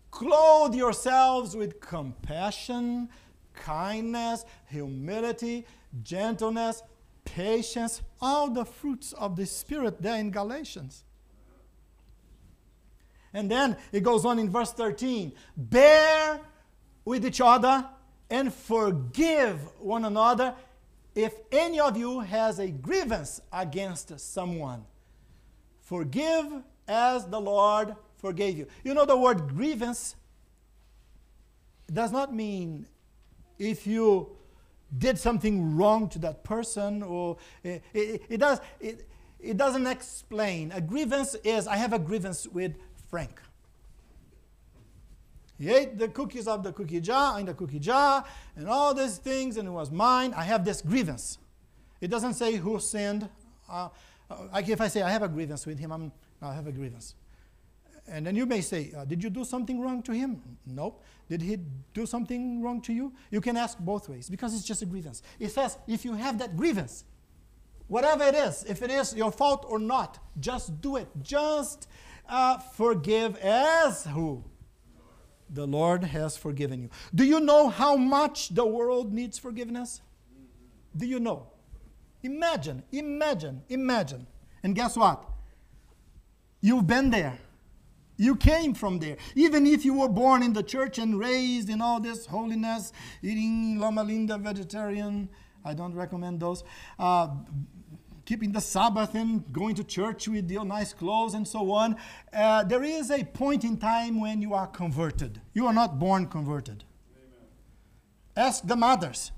Clothe 0.09 0.73
yourselves 0.73 1.55
with 1.55 1.79
compassion 1.79 3.09
kindness, 3.53 4.45
humility, 4.67 5.65
gentleness, 6.03 6.83
patience, 7.25 8.01
all 8.21 8.49
the 8.49 8.65
fruits 8.65 9.13
of 9.13 9.35
the 9.35 9.45
Spirit 9.45 10.01
there 10.01 10.15
in 10.15 10.31
Galatians. 10.31 11.03
And 13.33 13.49
then 13.49 13.77
it 13.91 14.03
goes 14.03 14.25
on 14.25 14.37
in 14.39 14.49
verse 14.49 14.71
13 14.71 15.33
bear 15.57 16.39
with 17.03 17.25
each 17.25 17.41
other 17.41 17.87
and 18.29 18.53
forgive 18.53 19.59
one 19.79 20.05
another 20.05 20.55
if 21.15 21.33
any 21.51 21.79
of 21.79 21.97
you 21.97 22.19
has 22.21 22.59
a 22.59 22.69
grievance 22.69 23.41
against 23.51 24.19
someone. 24.19 24.85
Forgive 25.81 26.63
as 26.87 27.27
the 27.27 27.39
Lord 27.39 27.95
forgave 28.17 28.57
you. 28.57 28.67
You 28.83 28.93
know, 28.93 29.05
the 29.05 29.17
word 29.17 29.49
grievance 29.49 30.15
does 31.91 32.11
not 32.11 32.33
mean 32.33 32.87
if 33.59 33.85
you 33.85 34.35
did 34.97 35.17
something 35.17 35.75
wrong 35.75 36.07
to 36.09 36.19
that 36.19 36.43
person 36.43 37.01
or 37.03 37.37
it, 37.63 37.83
it, 37.93 38.21
it, 38.29 38.37
does 38.37 38.59
it, 38.79 39.07
it 39.39 39.57
doesn't 39.57 39.87
explain. 39.87 40.71
A 40.71 40.81
grievance 40.81 41.35
is 41.43 41.67
i 41.67 41.75
have 41.75 41.93
a 41.93 41.99
grievance 41.99 42.47
with 42.47 42.75
frank. 43.09 43.41
He 45.57 45.69
ate 45.69 45.97
the 45.97 46.07
cookies 46.07 46.47
of 46.47 46.63
the 46.63 46.73
cookie 46.73 46.99
jar 46.99 47.39
in 47.39 47.45
the 47.45 47.53
cookie 47.53 47.79
jar 47.79 48.25
and 48.55 48.67
all 48.67 48.93
these 48.93 49.17
things 49.17 49.57
and 49.57 49.67
it 49.67 49.71
was 49.71 49.91
mine. 49.91 50.33
I 50.35 50.43
have 50.43 50.65
this 50.65 50.81
grievance. 50.81 51.37
It 52.01 52.09
doesn't 52.09 52.33
say 52.33 52.55
who 52.55 52.79
sinned. 52.79 53.29
Uh, 53.69 53.89
like 54.51 54.67
if 54.69 54.81
i 54.81 54.87
say 54.87 55.01
i 55.01 55.09
have 55.09 55.23
a 55.23 55.27
grievance 55.27 55.65
with 55.65 55.79
him 55.79 55.91
I'm, 55.91 56.11
i 56.41 56.53
have 56.53 56.67
a 56.67 56.71
grievance 56.71 57.15
and 58.07 58.25
then 58.27 58.35
you 58.35 58.45
may 58.45 58.61
say, 58.61 58.91
uh, 58.97 59.05
Did 59.05 59.23
you 59.23 59.29
do 59.29 59.45
something 59.45 59.79
wrong 59.79 60.03
to 60.03 60.11
him? 60.11 60.41
Nope. 60.65 61.03
Did 61.29 61.41
he 61.41 61.57
do 61.93 62.05
something 62.05 62.61
wrong 62.61 62.81
to 62.81 62.93
you? 62.93 63.13
You 63.31 63.41
can 63.41 63.55
ask 63.55 63.77
both 63.79 64.09
ways 64.09 64.29
because 64.29 64.53
it's 64.53 64.65
just 64.65 64.81
a 64.81 64.85
grievance. 64.85 65.23
It 65.39 65.49
says, 65.49 65.77
If 65.87 66.03
you 66.03 66.13
have 66.13 66.37
that 66.39 66.57
grievance, 66.57 67.05
whatever 67.87 68.25
it 68.25 68.35
is, 68.35 68.65
if 68.65 68.81
it 68.81 68.91
is 68.91 69.15
your 69.15 69.31
fault 69.31 69.65
or 69.67 69.79
not, 69.79 70.19
just 70.39 70.81
do 70.81 70.97
it. 70.97 71.07
Just 71.21 71.87
uh, 72.27 72.57
forgive 72.57 73.37
as 73.37 74.05
who? 74.05 74.43
The 75.49 75.67
Lord 75.67 76.03
has 76.03 76.35
forgiven 76.35 76.81
you. 76.81 76.89
Do 77.13 77.23
you 77.23 77.39
know 77.39 77.69
how 77.69 77.95
much 77.95 78.49
the 78.49 78.65
world 78.65 79.13
needs 79.13 79.37
forgiveness? 79.37 80.01
Do 80.95 81.05
you 81.05 81.19
know? 81.19 81.47
Imagine, 82.23 82.83
imagine, 82.91 83.61
imagine. 83.69 84.25
And 84.63 84.73
guess 84.73 84.95
what? 84.95 85.23
You've 86.61 86.87
been 86.87 87.09
there. 87.09 87.37
You 88.23 88.37
came 88.37 88.73
from 88.73 88.99
there. 88.99 89.17
Even 89.35 89.67
if 89.67 89.83
you 89.83 89.95
were 89.95 90.07
born 90.07 90.43
in 90.43 90.53
the 90.53 90.63
church 90.63 90.97
and 90.97 91.19
raised 91.19 91.69
in 91.69 91.81
all 91.81 91.99
this 91.99 92.25
holiness, 92.25 92.93
eating 93.21 93.77
Loma 93.79 94.01
Linda 94.01 94.37
vegetarian, 94.37 95.27
I 95.65 95.73
don't 95.73 95.93
recommend 95.93 96.39
those. 96.39 96.63
Uh, 96.97 97.27
keeping 98.23 98.53
the 98.53 98.61
Sabbath 98.61 99.13
and 99.13 99.43
going 99.51 99.75
to 99.75 99.83
church 99.83 100.29
with 100.29 100.49
your 100.49 100.63
nice 100.63 100.93
clothes 100.93 101.33
and 101.33 101.45
so 101.45 101.69
on. 101.71 101.97
Uh, 102.31 102.63
there 102.63 102.81
is 102.81 103.11
a 103.11 103.25
point 103.25 103.65
in 103.65 103.75
time 103.75 104.21
when 104.21 104.41
you 104.41 104.53
are 104.53 104.67
converted. 104.67 105.41
You 105.53 105.67
are 105.67 105.73
not 105.73 105.99
born 105.99 106.27
converted. 106.27 106.85
Amen. 107.17 107.47
Ask 108.37 108.65
the 108.65 108.77
mothers 108.77 109.33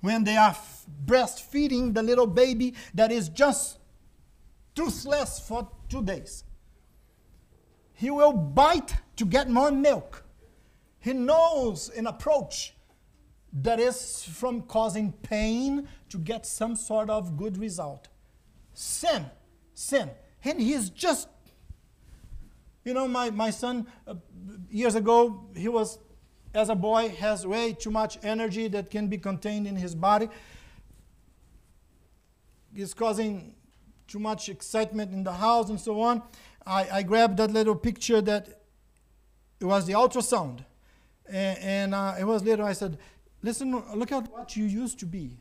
when 0.00 0.24
they 0.24 0.38
are 0.38 0.52
f- 0.52 0.86
breastfeeding 1.04 1.92
the 1.92 2.02
little 2.02 2.26
baby 2.26 2.72
that 2.94 3.12
is 3.12 3.28
just 3.28 3.78
toothless 4.74 5.40
for 5.40 5.68
two 5.90 6.02
days. 6.02 6.44
He 8.02 8.10
will 8.10 8.32
bite 8.32 8.96
to 9.14 9.24
get 9.24 9.48
more 9.48 9.70
milk. 9.70 10.24
He 10.98 11.12
knows 11.12 11.88
an 11.90 12.08
approach 12.08 12.74
that 13.52 13.78
is 13.78 14.24
from 14.24 14.62
causing 14.62 15.12
pain 15.12 15.86
to 16.08 16.18
get 16.18 16.44
some 16.44 16.74
sort 16.74 17.10
of 17.10 17.36
good 17.36 17.56
result. 17.58 18.08
Sin, 18.74 19.26
sin. 19.74 20.10
And 20.44 20.60
he 20.60 20.72
is 20.72 20.90
just, 20.90 21.28
you 22.84 22.92
know, 22.92 23.06
my, 23.06 23.30
my 23.30 23.50
son, 23.50 23.86
uh, 24.08 24.14
years 24.68 24.96
ago, 24.96 25.46
he 25.54 25.68
was, 25.68 26.00
as 26.54 26.70
a 26.70 26.74
boy, 26.74 27.10
has 27.20 27.46
way 27.46 27.72
too 27.72 27.92
much 27.92 28.18
energy 28.24 28.66
that 28.66 28.90
can 28.90 29.06
be 29.06 29.18
contained 29.18 29.68
in 29.68 29.76
his 29.76 29.94
body. 29.94 30.28
He's 32.74 32.94
causing 32.94 33.54
too 34.08 34.18
much 34.18 34.48
excitement 34.48 35.12
in 35.12 35.22
the 35.22 35.32
house 35.34 35.70
and 35.70 35.80
so 35.80 36.00
on. 36.00 36.20
I, 36.66 36.88
I 36.98 37.02
grabbed 37.02 37.38
that 37.38 37.50
little 37.50 37.74
picture 37.74 38.20
that 38.20 38.62
it 39.60 39.64
was 39.64 39.86
the 39.86 39.94
ultrasound. 39.94 40.64
And, 41.28 41.58
and 41.58 41.94
uh, 41.94 42.14
it 42.18 42.24
was 42.24 42.42
little. 42.42 42.66
I 42.66 42.72
said, 42.72 42.98
listen, 43.42 43.72
look 43.94 44.12
at 44.12 44.30
what 44.30 44.56
you 44.56 44.64
used 44.64 44.98
to 45.00 45.06
be. 45.06 45.38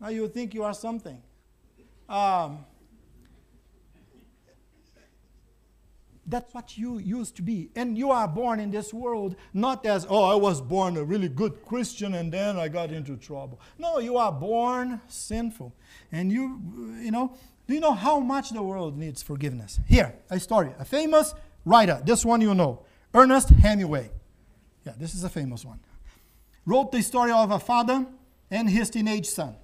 Now 0.00 0.08
you 0.08 0.28
think 0.28 0.54
you 0.54 0.64
are 0.64 0.74
something. 0.74 1.20
Um, 2.08 2.64
that's 6.26 6.52
what 6.54 6.76
you 6.78 6.98
used 6.98 7.36
to 7.36 7.42
be. 7.42 7.70
And 7.74 7.98
you 7.98 8.10
are 8.10 8.26
born 8.26 8.60
in 8.60 8.70
this 8.70 8.94
world 8.94 9.36
not 9.52 9.84
as, 9.84 10.06
oh, 10.08 10.24
I 10.24 10.34
was 10.34 10.60
born 10.60 10.96
a 10.96 11.04
really 11.04 11.28
good 11.28 11.64
Christian 11.64 12.14
and 12.14 12.32
then 12.32 12.58
I 12.58 12.68
got 12.68 12.90
into 12.90 13.16
trouble. 13.16 13.60
No, 13.78 13.98
you 13.98 14.16
are 14.16 14.32
born 14.32 15.00
sinful. 15.06 15.74
And 16.12 16.32
you, 16.32 16.60
you 17.02 17.10
know, 17.10 17.36
do 17.66 17.74
you 17.74 17.80
know 17.80 17.94
how 17.94 18.20
much 18.20 18.50
the 18.50 18.62
world 18.62 18.96
needs 18.98 19.22
forgiveness? 19.22 19.80
Here, 19.86 20.14
a 20.30 20.38
story. 20.38 20.70
A 20.78 20.84
famous 20.84 21.34
writer, 21.64 22.00
this 22.04 22.24
one 22.24 22.40
you 22.40 22.54
know, 22.54 22.84
Ernest 23.14 23.48
Hemingway. 23.48 24.10
Yeah, 24.84 24.92
this 24.98 25.14
is 25.14 25.24
a 25.24 25.30
famous 25.30 25.64
one. 25.64 25.80
Wrote 26.66 26.92
the 26.92 27.00
story 27.02 27.32
of 27.32 27.50
a 27.50 27.58
father 27.58 28.06
and 28.50 28.68
his 28.68 28.90
teenage 28.90 29.26
son. 29.26 29.56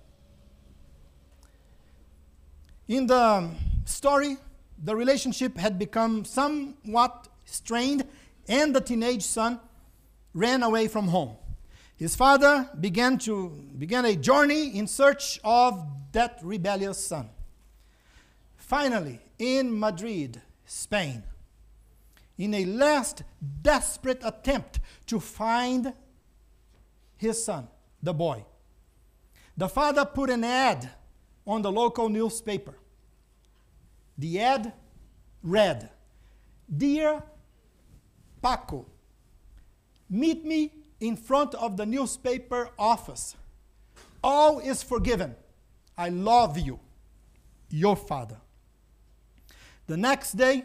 In 2.88 3.06
the 3.06 3.50
story, 3.84 4.36
the 4.82 4.96
relationship 4.96 5.56
had 5.56 5.78
become 5.78 6.24
somewhat 6.24 7.28
strained, 7.44 8.06
and 8.48 8.74
the 8.74 8.80
teenage 8.80 9.22
son 9.22 9.60
ran 10.32 10.62
away 10.62 10.88
from 10.88 11.08
home. 11.08 11.36
His 11.96 12.16
father 12.16 12.68
began 12.80 13.18
to 13.18 13.50
began 13.78 14.06
a 14.06 14.16
journey 14.16 14.76
in 14.76 14.86
search 14.86 15.38
of 15.44 15.86
that 16.12 16.40
rebellious 16.42 17.06
son. 17.06 17.28
Finally, 18.70 19.18
in 19.36 19.80
Madrid, 19.80 20.40
Spain, 20.64 21.24
in 22.38 22.54
a 22.54 22.64
last 22.66 23.24
desperate 23.62 24.20
attempt 24.22 24.78
to 25.06 25.18
find 25.18 25.92
his 27.16 27.44
son, 27.44 27.66
the 28.00 28.14
boy, 28.14 28.44
the 29.56 29.68
father 29.68 30.04
put 30.04 30.30
an 30.30 30.44
ad 30.44 30.88
on 31.44 31.62
the 31.62 31.72
local 31.72 32.08
newspaper. 32.08 32.76
The 34.16 34.38
ad 34.40 34.72
read, 35.42 35.90
Dear 36.72 37.24
Paco, 38.40 38.86
meet 40.08 40.44
me 40.44 40.72
in 41.00 41.16
front 41.16 41.56
of 41.56 41.76
the 41.76 41.86
newspaper 41.86 42.70
office. 42.78 43.34
All 44.22 44.60
is 44.60 44.84
forgiven. 44.84 45.34
I 45.98 46.10
love 46.10 46.56
you, 46.56 46.78
your 47.68 47.96
father. 47.96 48.36
The 49.90 49.96
next 49.96 50.36
day, 50.36 50.64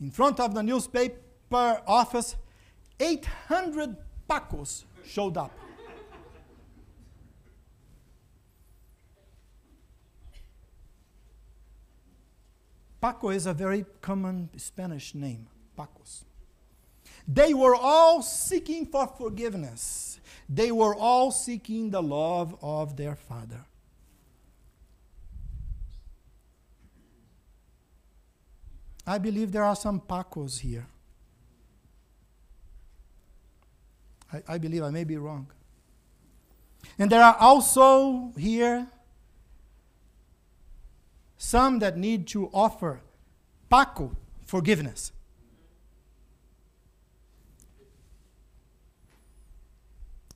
in 0.00 0.12
front 0.12 0.38
of 0.38 0.54
the 0.54 0.62
newspaper 0.62 1.82
office, 1.88 2.36
800 3.00 3.96
Pacos 4.28 4.84
showed 5.04 5.36
up. 5.36 5.50
Paco 13.00 13.30
is 13.30 13.46
a 13.46 13.52
very 13.52 13.84
common 14.00 14.48
Spanish 14.56 15.16
name, 15.16 15.48
Pacos. 15.76 16.22
They 17.26 17.52
were 17.52 17.74
all 17.74 18.22
seeking 18.22 18.86
for 18.86 19.08
forgiveness. 19.08 20.20
They 20.48 20.70
were 20.70 20.94
all 20.94 21.32
seeking 21.32 21.90
the 21.90 22.04
love 22.04 22.54
of 22.62 22.96
their 22.96 23.16
father. 23.16 23.64
I 29.06 29.18
believe 29.18 29.52
there 29.52 29.64
are 29.64 29.76
some 29.76 30.00
Pacos 30.00 30.60
here. 30.60 30.86
I, 34.32 34.42
I 34.48 34.58
believe 34.58 34.82
I 34.82 34.90
may 34.90 35.04
be 35.04 35.16
wrong. 35.16 35.50
And 36.98 37.10
there 37.10 37.22
are 37.22 37.36
also 37.38 38.32
here 38.38 38.86
some 41.36 41.78
that 41.78 41.96
need 41.96 42.26
to 42.28 42.48
offer 42.52 43.00
Paco 43.70 44.14
forgiveness. 44.44 45.12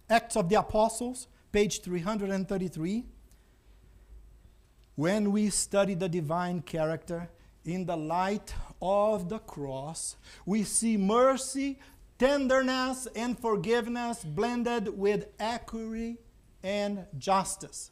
Acts 0.08 0.36
of 0.36 0.48
the 0.48 0.56
Apostles, 0.56 1.28
page 1.50 1.80
333. 1.82 3.04
When 4.96 5.32
we 5.32 5.50
study 5.50 5.94
the 5.94 6.08
divine 6.08 6.62
character 6.62 7.28
in 7.64 7.86
the 7.86 7.96
light 7.96 8.54
of 8.80 9.28
the 9.28 9.38
cross, 9.38 10.16
we 10.44 10.64
see 10.64 10.96
mercy, 10.96 11.78
tenderness, 12.18 13.08
and 13.14 13.38
forgiveness 13.38 14.24
blended 14.24 14.98
with 14.98 15.26
equity 15.38 16.18
and 16.62 17.06
justice. 17.18 17.90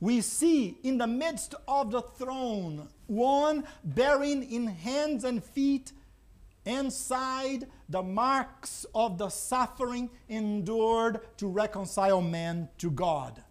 We 0.00 0.22
see 0.22 0.78
in 0.82 0.96
the 0.96 1.06
midst 1.06 1.54
of 1.68 1.90
the 1.90 2.00
throne 2.00 2.88
one 3.06 3.64
bearing 3.84 4.50
in 4.50 4.66
hands 4.66 5.24
and 5.24 5.44
feet 5.44 5.92
and 6.64 6.92
side 6.92 7.66
the 7.88 8.02
marks 8.02 8.86
of 8.94 9.18
the 9.18 9.28
suffering 9.28 10.10
endured 10.28 11.20
to 11.38 11.48
reconcile 11.48 12.22
man 12.22 12.68
to 12.78 12.90
God. 12.90 13.42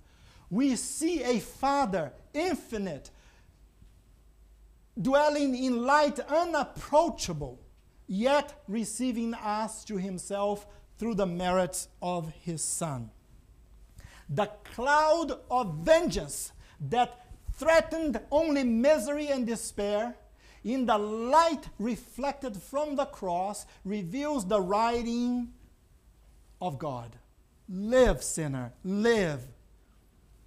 We 0.50 0.76
see 0.76 1.22
a 1.24 1.40
Father 1.40 2.14
infinite, 2.40 3.12
dwelling 5.00 5.56
in 5.56 5.84
light 5.84 6.20
unapproachable, 6.20 7.60
yet 8.08 8.64
receiving 8.68 9.34
us 9.34 9.84
to 9.86 9.98
himself 9.98 10.66
through 10.98 11.16
the 11.16 11.26
merits 11.26 11.88
of 12.02 12.32
his 12.42 12.64
Son. 12.64 13.12
The 14.30 14.48
cloud 14.64 15.34
of 15.50 15.76
vengeance 15.80 16.52
that 16.80 17.26
threatened 17.54 18.20
only 18.32 18.64
misery 18.64 19.28
and 19.28 19.46
despair 19.46 20.16
in 20.64 20.86
the 20.86 20.98
light 20.98 21.70
reflected 21.78 22.58
from 22.58 22.96
the 22.96 23.06
cross, 23.06 23.66
reveals 23.86 24.46
the 24.46 24.62
writing 24.62 25.50
of 26.62 26.78
God. 26.78 27.18
Live, 27.68 28.24
sinner, 28.24 28.74
live. 28.84 29.48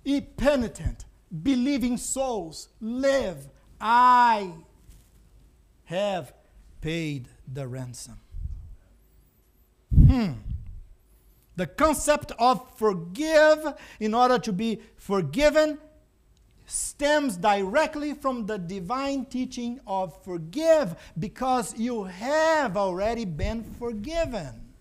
Ye 0.05 0.20
penitent, 0.20 1.05
believing 1.42 1.97
souls, 1.97 2.68
live. 2.81 3.49
I 3.81 4.53
have 5.85 6.33
paid 6.81 7.29
the 7.53 7.66
ransom. 7.66 8.21
Hmm. 9.95 10.33
The 11.57 11.66
concept 11.66 12.33
of 12.38 12.79
forgive 12.79 13.75
in 14.01 14.14
order 14.14 14.38
to 14.38 14.53
be 14.53 14.81
forgiven 14.97 15.79
stems 16.66 17.37
directly 17.37 18.14
from 18.14 18.47
the 18.47 18.57
divine 18.57 19.27
teaching 19.27 19.79
of 19.87 20.23
forgive 20.25 20.97
because 21.18 21.77
you 21.79 22.05
have 22.05 22.77
already 22.77 23.27
been 23.27 23.62
forgiven. 23.79 24.73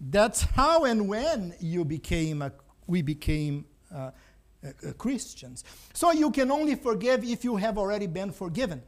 That's 0.00 0.42
how 0.42 0.84
and 0.84 1.08
when 1.08 1.54
you 1.60 1.84
became 1.84 2.42
a, 2.42 2.52
we 2.86 3.02
became 3.02 3.64
uh, 3.94 4.10
Christians. 4.98 5.64
So 5.92 6.12
you 6.12 6.30
can 6.30 6.50
only 6.50 6.74
forgive 6.74 7.24
if 7.24 7.44
you 7.44 7.56
have 7.56 7.78
already 7.78 8.06
been 8.06 8.30
forgiven. 8.30 8.82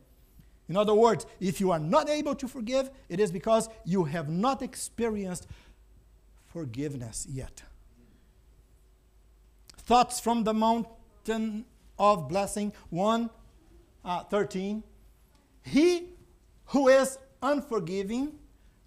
In 0.68 0.76
other 0.76 0.94
words, 0.94 1.26
if 1.40 1.60
you 1.60 1.70
are 1.72 1.78
not 1.78 2.08
able 2.08 2.34
to 2.36 2.48
forgive, 2.48 2.90
it 3.08 3.20
is 3.20 3.30
because 3.30 3.68
you 3.84 4.04
have 4.04 4.28
not 4.28 4.62
experienced 4.62 5.46
forgiveness 6.46 7.26
yet. 7.28 7.62
Thoughts 9.76 10.20
from 10.20 10.44
the 10.44 10.54
mountain 10.54 11.66
of 11.98 12.28
blessing 12.28 12.72
1 12.90 13.30
uh, 14.04 14.22
13 14.24 14.82
he 15.62 16.08
who 16.66 16.88
is 16.88 17.18
unforgiving 17.42 18.32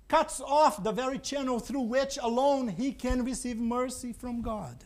cuts 0.07 0.41
off 0.41 0.83
the 0.83 0.91
very 0.91 1.17
channel 1.19 1.59
through 1.59 1.81
which 1.81 2.17
alone 2.21 2.67
he 2.67 2.91
can 2.91 3.23
receive 3.23 3.57
mercy 3.57 4.11
from 4.11 4.41
god 4.41 4.83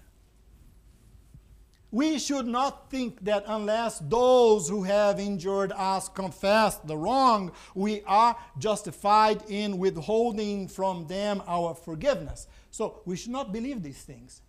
we 1.91 2.17
should 2.17 2.47
not 2.47 2.89
think 2.89 3.23
that 3.25 3.43
unless 3.47 3.99
those 3.99 4.69
who 4.69 4.83
have 4.83 5.19
injured 5.19 5.71
us 5.73 6.07
confess 6.09 6.77
the 6.77 6.97
wrong, 6.97 7.51
we 7.75 8.01
are 8.05 8.35
justified 8.57 9.43
in 9.49 9.77
withholding 9.77 10.67
from 10.67 11.07
them 11.07 11.43
our 11.47 11.75
forgiveness. 11.75 12.47
So 12.71 13.01
we 13.05 13.17
should 13.17 13.31
not 13.31 13.51
believe 13.51 13.83
these 13.83 14.01
things. 14.01 14.41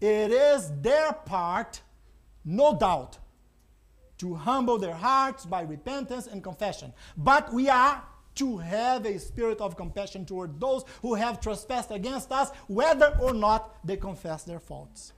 It 0.00 0.30
is 0.30 0.70
their 0.80 1.12
part 1.12 1.82
no 2.44 2.76
doubt, 2.76 3.18
to 4.18 4.34
humble 4.34 4.78
their 4.78 4.94
hearts 4.94 5.46
by 5.46 5.62
repentance 5.62 6.26
and 6.26 6.42
confession. 6.42 6.92
But 7.16 7.52
we 7.52 7.68
are 7.68 8.02
to 8.36 8.58
have 8.58 9.06
a 9.06 9.18
spirit 9.18 9.60
of 9.60 9.76
compassion 9.76 10.26
toward 10.26 10.60
those 10.60 10.84
who 11.02 11.14
have 11.14 11.40
trespassed 11.40 11.90
against 11.90 12.32
us, 12.32 12.50
whether 12.66 13.16
or 13.20 13.32
not 13.32 13.76
they 13.84 13.96
confess 13.96 14.42
their 14.42 14.60
faults. 14.60 15.12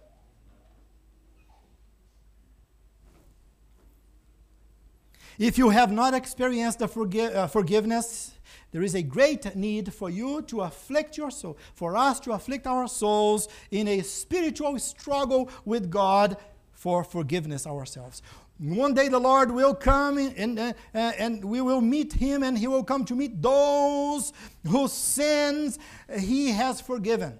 If 5.39 5.59
you 5.59 5.71
have 5.71 5.93
not 5.93 6.15
experienced 6.15 6.79
the 6.79 6.89
forgi- 6.89 7.35
uh, 7.35 7.47
forgiveness, 7.47 8.33
there 8.73 8.83
is 8.83 8.95
a 8.95 9.03
great 9.03 9.55
need 9.55 9.93
for 9.93 10.11
you 10.11 10.43
to 10.43 10.63
afflict 10.63 11.17
your 11.17 11.31
soul, 11.31 11.57
for 11.75 11.97
us 11.97 12.21
to 12.21 12.33
afflict 12.33 12.67
our 12.67 12.89
souls 12.89 13.49
in 13.71 13.89
a 13.89 14.03
spiritual 14.03 14.79
struggle 14.79 15.51
with 15.65 15.91
God 15.91 16.37
for 16.73 17.05
forgiveness 17.05 17.67
ourselves. 17.67 18.23
One 18.59 18.95
day 18.95 19.09
the 19.09 19.19
Lord 19.19 19.51
will 19.51 19.75
come 19.75 20.17
and, 20.17 20.59
uh, 20.59 20.73
uh, 20.95 20.99
and 21.19 21.45
we 21.45 21.61
will 21.61 21.83
meet 21.83 22.15
him, 22.15 22.43
and 22.43 22.57
he 22.57 22.67
will 22.67 22.85
come 22.85 23.05
to 23.05 23.15
meet 23.15 23.43
those 23.43 24.33
whose 24.67 24.93
sins 24.93 25.79
he 26.19 26.51
has 26.53 26.81
forgiven. 26.81 27.39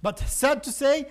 But 0.00 0.20
sad 0.20 0.62
to 0.64 0.70
say, 0.70 1.08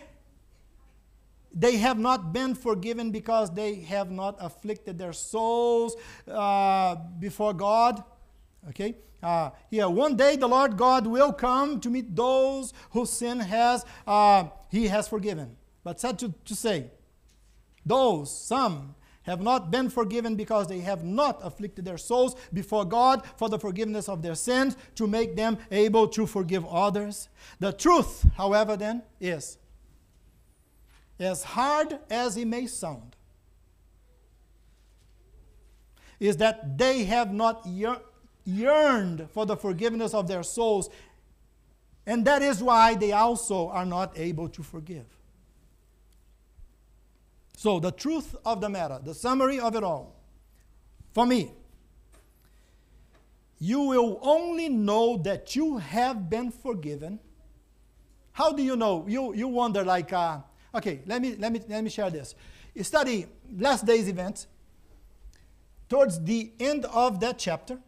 they 1.54 1.78
have 1.78 2.00
not 2.00 2.32
been 2.34 2.56
forgiven 2.56 3.12
because 3.12 3.52
they 3.52 3.76
have 3.76 4.10
not 4.10 4.38
afflicted 4.40 4.98
their 4.98 5.14
souls 5.14 5.96
uh, 6.28 6.96
before 7.20 7.54
God 7.54 8.04
Okay? 8.70 8.96
Uh, 9.22 9.52
here, 9.70 9.88
one 9.88 10.16
day 10.16 10.36
the 10.36 10.48
Lord 10.48 10.78
God 10.78 11.06
will 11.06 11.32
come 11.32 11.80
to 11.82 11.90
meet 11.90 12.16
those 12.16 12.74
whose 12.92 13.10
sin 13.10 13.40
has 13.40 13.86
uh, 14.08 14.46
He 14.70 14.88
has 14.88 15.08
forgiven. 15.08 15.58
But 15.84 16.00
sad 16.00 16.20
to, 16.20 16.34
to 16.46 16.56
say, 16.56 16.88
those, 17.86 18.36
some, 18.36 18.96
have 19.24 19.42
not 19.42 19.70
been 19.70 19.90
forgiven 19.90 20.36
because 20.36 20.68
they 20.68 20.80
have 20.80 21.04
not 21.04 21.40
afflicted 21.44 21.86
their 21.86 21.98
souls 21.98 22.36
before 22.52 22.86
God 22.86 23.24
for 23.38 23.50
the 23.50 23.60
forgiveness 23.60 24.10
of 24.10 24.24
their 24.24 24.34
sins 24.34 24.76
to 24.96 25.06
make 25.06 25.36
them 25.36 25.60
able 25.70 26.08
to 26.10 26.26
forgive 26.26 26.66
others. 26.66 27.30
The 27.60 27.72
truth, 27.72 28.26
however, 28.36 28.76
then, 28.76 29.04
is 29.20 29.58
as 31.22 31.44
hard 31.44 32.00
as 32.10 32.38
it 32.38 32.46
may 32.46 32.68
sound, 32.68 33.16
is 36.20 36.38
that 36.38 36.78
they 36.78 37.04
have 37.06 37.34
not 37.34 37.66
yearned 38.46 39.28
for 39.32 39.46
the 39.46 39.56
forgiveness 39.56 40.14
of 40.14 40.28
their 40.28 40.44
souls, 40.44 40.90
and 42.06 42.26
that 42.26 42.42
is 42.42 42.62
why 42.62 42.96
they 42.96 43.12
also 43.12 43.70
are 43.70 43.86
not 43.86 44.18
able 44.18 44.50
to 44.50 44.64
forgive. 44.64 45.06
So, 47.58 47.80
the 47.80 47.92
truth 47.92 48.36
of 48.44 48.60
the 48.60 48.70
matter, 48.70 49.00
the 49.04 49.14
summary 49.14 49.60
of 49.60 49.76
it 49.76 49.84
all, 49.84 50.16
for 51.14 51.26
me, 51.26 51.52
you 53.60 53.82
will 53.82 54.18
only 54.24 54.70
know 54.70 55.18
that 55.18 55.56
you 55.56 55.78
have 55.78 56.30
been 56.30 56.50
forgiven. 56.50 57.20
How 58.32 58.52
do 58.52 58.64
you 58.64 58.76
know? 58.76 59.06
You, 59.08 59.36
you 59.36 59.48
wonder, 59.48 59.84
like, 59.84 60.12
uh, 60.12 60.40
okay, 60.76 61.02
let 61.06 61.22
me, 61.22 61.36
let, 61.38 61.52
me, 61.52 61.62
let 61.68 61.84
me 61.84 61.90
share 61.90 62.10
this. 62.10 62.36
You 62.74 62.84
study 62.84 63.26
last 63.58 63.86
day's 63.86 64.08
events. 64.08 64.48
Towards 65.90 66.24
the 66.24 66.52
end 66.60 66.86
of 66.86 67.20
that 67.20 67.38
chapter, 67.38 67.80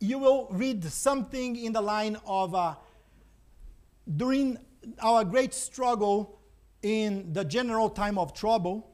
you 0.00 0.18
will 0.18 0.48
read 0.50 0.84
something 0.84 1.56
in 1.56 1.72
the 1.72 1.80
line 1.80 2.18
of 2.26 2.54
uh, 2.54 2.74
during 4.16 4.58
our 5.00 5.24
great 5.24 5.54
struggle 5.54 6.38
in 6.82 7.32
the 7.32 7.44
general 7.44 7.88
time 7.88 8.18
of 8.18 8.34
trouble, 8.34 8.90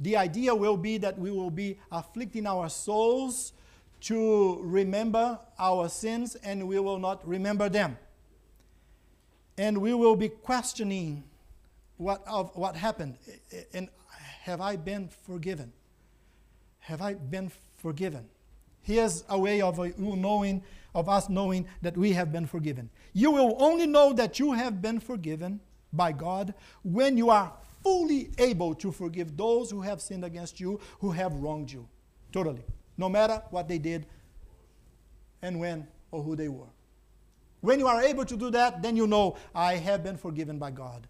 the 0.00 0.16
idea 0.16 0.54
will 0.54 0.76
be 0.76 0.98
that 0.98 1.18
we 1.18 1.30
will 1.30 1.50
be 1.50 1.78
afflicting 1.90 2.46
our 2.46 2.68
souls 2.68 3.52
to 4.00 4.60
remember 4.62 5.38
our 5.58 5.88
sins 5.88 6.36
and 6.36 6.66
we 6.66 6.78
will 6.78 6.98
not 6.98 7.26
remember 7.26 7.68
them. 7.68 7.96
And 9.56 9.78
we 9.78 9.94
will 9.94 10.14
be 10.14 10.28
questioning 10.28 11.24
what, 11.98 12.22
of 12.26 12.56
what 12.56 12.74
happened. 12.74 13.18
And 13.72 13.88
have 14.42 14.60
I 14.60 14.76
been 14.76 15.08
forgiven? 15.08 15.72
Have 16.80 17.02
I 17.02 17.14
been 17.14 17.52
forgiven? 17.76 18.24
Here's 18.82 19.24
a 19.28 19.38
way 19.38 19.60
of 19.60 19.78
uh, 19.78 19.88
knowing, 19.98 20.62
of 20.94 21.08
us 21.08 21.28
knowing 21.28 21.66
that 21.82 21.96
we 21.96 22.12
have 22.12 22.32
been 22.32 22.46
forgiven. 22.46 22.88
You 23.12 23.30
will 23.30 23.56
only 23.58 23.86
know 23.86 24.14
that 24.14 24.38
you 24.38 24.52
have 24.52 24.80
been 24.80 25.00
forgiven 25.00 25.60
by 25.92 26.12
God 26.12 26.54
when 26.82 27.18
you 27.18 27.28
are 27.28 27.52
fully 27.82 28.30
able 28.38 28.74
to 28.76 28.90
forgive 28.90 29.36
those 29.36 29.70
who 29.70 29.82
have 29.82 30.00
sinned 30.00 30.24
against 30.24 30.58
you, 30.60 30.80
who 31.00 31.10
have 31.10 31.34
wronged 31.34 31.70
you. 31.70 31.86
Totally. 32.32 32.64
No 32.96 33.08
matter 33.08 33.42
what 33.50 33.68
they 33.68 33.78
did 33.78 34.06
and 35.42 35.60
when 35.60 35.86
or 36.10 36.22
who 36.22 36.34
they 36.34 36.48
were. 36.48 36.72
When 37.60 37.78
you 37.78 37.88
are 37.88 38.02
able 38.02 38.24
to 38.24 38.36
do 38.36 38.50
that, 38.50 38.82
then 38.82 38.96
you 38.96 39.06
know, 39.06 39.36
I 39.54 39.74
have 39.74 40.02
been 40.04 40.16
forgiven 40.16 40.58
by 40.58 40.70
God. 40.70 41.06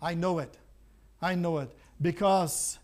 I 0.00 0.14
know 0.14 0.38
it. 0.38 0.58
I 1.20 1.34
know 1.34 1.58
it. 1.58 1.70
Because 2.00 2.78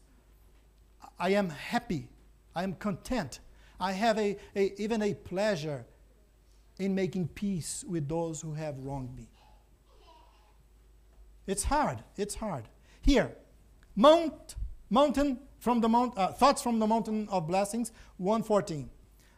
I 1.19 1.31
am 1.31 1.51
happy. 1.51 2.09
I 2.55 2.63
am 2.63 2.75
content. 2.75 3.41
I 3.81 3.93
have 3.93 4.19
a, 4.19 4.37
a, 4.57 4.81
even 4.81 5.03
a 5.03 5.15
pleasure 5.15 5.85
in 6.79 6.95
making 6.95 7.29
peace 7.29 7.85
with 7.89 8.09
those 8.09 8.41
who 8.41 8.55
have 8.55 8.79
wronged 8.79 9.17
me. 9.17 9.29
It's 11.47 11.65
hard. 11.65 12.03
It's 12.17 12.35
hard. 12.35 12.65
Here, 13.03 13.37
Mount, 13.97 14.57
mountain 14.91 15.39
from 15.59 15.81
the 15.81 15.89
mount, 15.89 16.19
uh, 16.19 16.33
thoughts 16.33 16.63
from 16.63 16.79
the 16.79 16.87
mountain 16.87 17.29
of 17.31 17.47
blessings, 17.47 17.93
114. 18.17 18.91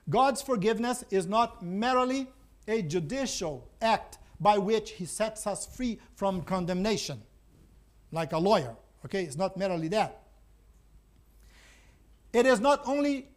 God's 0.08 0.40
forgiveness 0.40 1.04
is 1.10 1.26
not 1.26 1.62
merely 1.62 2.28
a 2.66 2.82
judicial 2.82 3.68
act 3.82 4.18
by 4.40 4.56
which 4.58 4.92
he 4.92 5.04
sets 5.04 5.46
us 5.46 5.66
free 5.66 5.98
from 6.14 6.42
condemnation, 6.42 7.22
like 8.12 8.32
a 8.32 8.38
lawyer. 8.38 8.76
Okay, 9.04 9.24
it's 9.24 9.36
not 9.36 9.56
merely 9.56 9.88
that. 9.88 10.22
It 12.32 12.46
is 12.46 12.60
not 12.60 12.82
only 12.86 13.28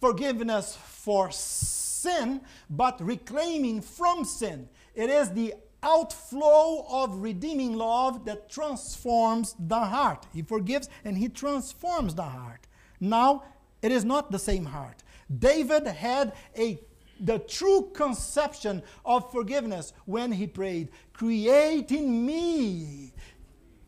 forgiveness 0.00 0.76
for 0.76 1.30
sin, 1.30 2.40
but 2.68 3.00
reclaiming 3.04 3.82
from 3.82 4.24
sin. 4.24 4.68
It 4.94 5.10
is 5.10 5.30
the 5.30 5.54
outflow 5.82 6.84
of 6.88 7.22
redeeming 7.22 7.76
love 7.76 8.24
that 8.26 8.50
transforms 8.50 9.54
the 9.58 9.78
heart. 9.78 10.26
He 10.32 10.42
forgives 10.42 10.88
and 11.04 11.16
he 11.16 11.28
transforms 11.28 12.14
the 12.14 12.22
heart. 12.22 12.66
Now, 13.00 13.44
it 13.82 13.90
is 13.92 14.04
not 14.04 14.30
the 14.30 14.38
same 14.38 14.66
heart. 14.66 15.02
David 15.38 15.86
had 15.86 16.34
a 16.56 16.80
the 17.22 17.38
true 17.38 17.90
conception 17.92 18.82
of 19.04 19.30
forgiveness 19.30 19.92
when 20.06 20.32
he 20.32 20.46
prayed, 20.46 20.88
Create 21.12 21.92
in 21.92 22.24
me 22.24 23.12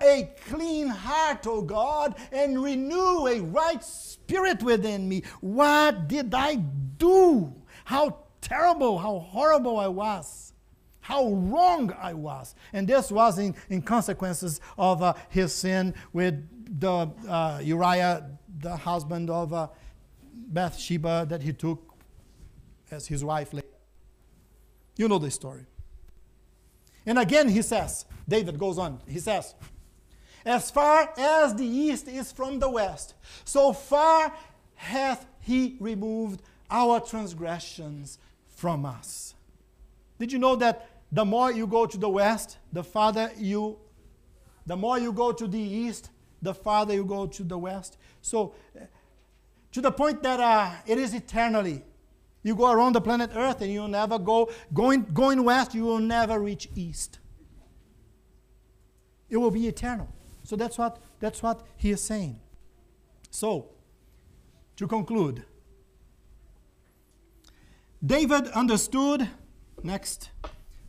a 0.02 0.30
clean 0.46 0.88
heart, 0.88 1.46
O 1.46 1.62
God, 1.62 2.16
and 2.30 2.62
renew 2.62 3.26
a 3.26 3.40
right 3.40 3.82
spirit 3.82 4.62
within 4.62 5.08
me. 5.08 5.22
What 5.40 6.08
did 6.08 6.34
I 6.34 6.56
do? 6.56 7.54
How 7.84 8.24
terrible, 8.40 8.98
how 8.98 9.18
horrible 9.18 9.78
I 9.78 9.88
was 9.88 10.52
how 11.02 11.32
wrong 11.32 11.92
I 12.00 12.14
was. 12.14 12.54
And 12.72 12.88
this 12.88 13.10
was 13.10 13.38
in, 13.38 13.54
in 13.68 13.82
consequences 13.82 14.60
of 14.78 15.02
uh, 15.02 15.14
his 15.28 15.52
sin 15.52 15.94
with 16.12 16.48
the 16.80 17.10
uh, 17.28 17.60
Uriah, 17.62 18.30
the 18.60 18.76
husband 18.76 19.28
of 19.28 19.52
uh, 19.52 19.68
Bathsheba, 20.32 21.26
that 21.28 21.42
he 21.42 21.52
took 21.52 21.92
as 22.90 23.06
his 23.06 23.24
wife 23.24 23.52
later. 23.52 23.66
You 24.96 25.08
know 25.08 25.18
the 25.18 25.30
story. 25.30 25.66
And 27.04 27.18
again, 27.18 27.48
he 27.48 27.62
says, 27.62 28.04
David 28.28 28.58
goes 28.58 28.78
on, 28.78 29.00
he 29.08 29.18
says, 29.18 29.54
As 30.44 30.70
far 30.70 31.12
as 31.16 31.54
the 31.54 31.66
east 31.66 32.08
is 32.08 32.32
from 32.32 32.58
the 32.58 32.68
west, 32.70 33.14
so 33.44 33.72
far 33.72 34.34
hath 34.74 35.26
he 35.40 35.76
removed 35.80 36.42
our 36.70 37.00
transgressions 37.00 38.18
from 38.48 38.84
us. 38.84 39.34
Did 40.18 40.32
you 40.32 40.38
know 40.38 40.56
that 40.56 40.88
the 41.10 41.24
more 41.24 41.52
you 41.52 41.66
go 41.66 41.86
to 41.86 41.98
the 41.98 42.08
west, 42.08 42.58
the 42.72 42.82
farther 42.82 43.30
you, 43.36 43.78
the 44.66 44.76
more 44.76 44.98
you 44.98 45.12
go 45.12 45.32
to 45.32 45.46
the 45.46 45.58
east, 45.58 46.10
the 46.40 46.54
farther 46.54 46.94
you 46.94 47.04
go 47.04 47.26
to 47.26 47.42
the 47.42 47.58
west. 47.58 47.98
So, 48.20 48.54
to 49.72 49.80
the 49.80 49.92
point 49.92 50.22
that 50.22 50.40
uh, 50.40 50.72
it 50.86 50.98
is 50.98 51.14
eternally. 51.14 51.82
You 52.42 52.56
go 52.56 52.72
around 52.72 52.94
the 52.94 53.00
planet 53.00 53.30
Earth 53.34 53.60
and 53.60 53.72
you'll 53.72 53.88
never 53.88 54.18
go, 54.18 54.50
going, 54.74 55.02
going 55.14 55.44
west, 55.44 55.74
you 55.74 55.84
will 55.84 56.00
never 56.00 56.40
reach 56.40 56.68
east. 56.74 57.20
It 59.30 59.36
will 59.36 59.52
be 59.52 59.68
eternal. 59.68 60.08
So 60.44 60.56
that's 60.56 60.78
what, 60.78 60.98
that's 61.20 61.42
what 61.42 61.62
he 61.76 61.90
is 61.90 62.00
saying. 62.00 62.40
So, 63.30 63.68
to 64.76 64.86
conclude, 64.86 65.44
David 68.04 68.48
understood, 68.48 69.28
next, 69.82 70.30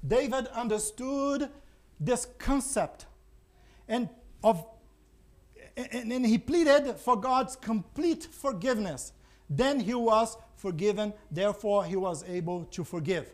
David 0.06 0.48
understood 0.48 1.50
this 2.00 2.28
concept 2.38 3.06
and 3.88 4.10
of 4.44 4.66
and, 5.76 6.12
and 6.12 6.26
he 6.26 6.38
pleaded 6.38 6.98
for 6.98 7.16
God's 7.16 7.56
complete 7.56 8.24
forgiveness. 8.24 9.14
Then 9.50 9.80
he 9.80 9.94
was 9.94 10.38
forgiven, 10.56 11.14
therefore 11.32 11.86
he 11.86 11.96
was 11.96 12.24
able 12.28 12.66
to 12.66 12.84
forgive. 12.84 13.34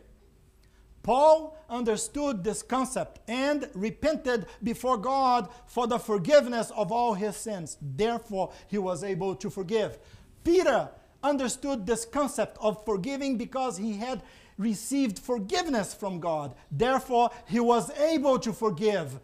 Paul 1.02 1.56
understood 1.68 2.44
this 2.44 2.62
concept 2.62 3.20
and 3.28 3.68
repented 3.74 4.46
before 4.62 4.96
God 4.96 5.48
for 5.66 5.86
the 5.86 5.98
forgiveness 5.98 6.70
of 6.76 6.92
all 6.92 7.14
his 7.14 7.36
sins. 7.36 7.78
Therefore, 7.80 8.52
he 8.68 8.78
was 8.78 9.02
able 9.02 9.34
to 9.36 9.48
forgive. 9.48 9.98
Peter 10.44 10.90
understood 11.22 11.86
this 11.86 12.04
concept 12.04 12.58
of 12.60 12.84
forgiving 12.84 13.36
because 13.36 13.78
he 13.78 13.96
had 13.96 14.22
received 14.58 15.18
forgiveness 15.18 15.94
from 15.94 16.20
God. 16.20 16.54
Therefore, 16.70 17.30
he 17.46 17.60
was 17.60 17.90
able 17.98 18.38
to 18.38 18.52
forgive. 18.52 19.20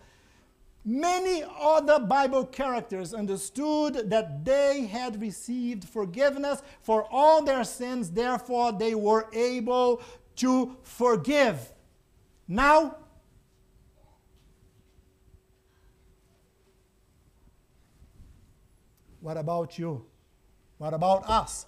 Many 0.85 1.43
other 1.61 1.99
Bible 1.99 2.47
characters 2.47 3.13
understood 3.13 4.09
that 4.09 4.45
they 4.45 4.87
had 4.87 5.21
received 5.21 5.85
forgiveness 5.85 6.63
for 6.81 7.07
all 7.11 7.43
their 7.43 7.65
sins, 7.65 8.13
therefore, 8.13 8.73
they 8.73 8.95
were 8.95 9.29
able 9.33 10.01
to 10.37 10.77
forgive. 10.83 11.73
Now, 12.49 12.97
what 19.21 19.37
about 19.37 19.79
you? 19.79 20.07
What 20.79 20.95
about 20.95 21.29
us? 21.29 21.67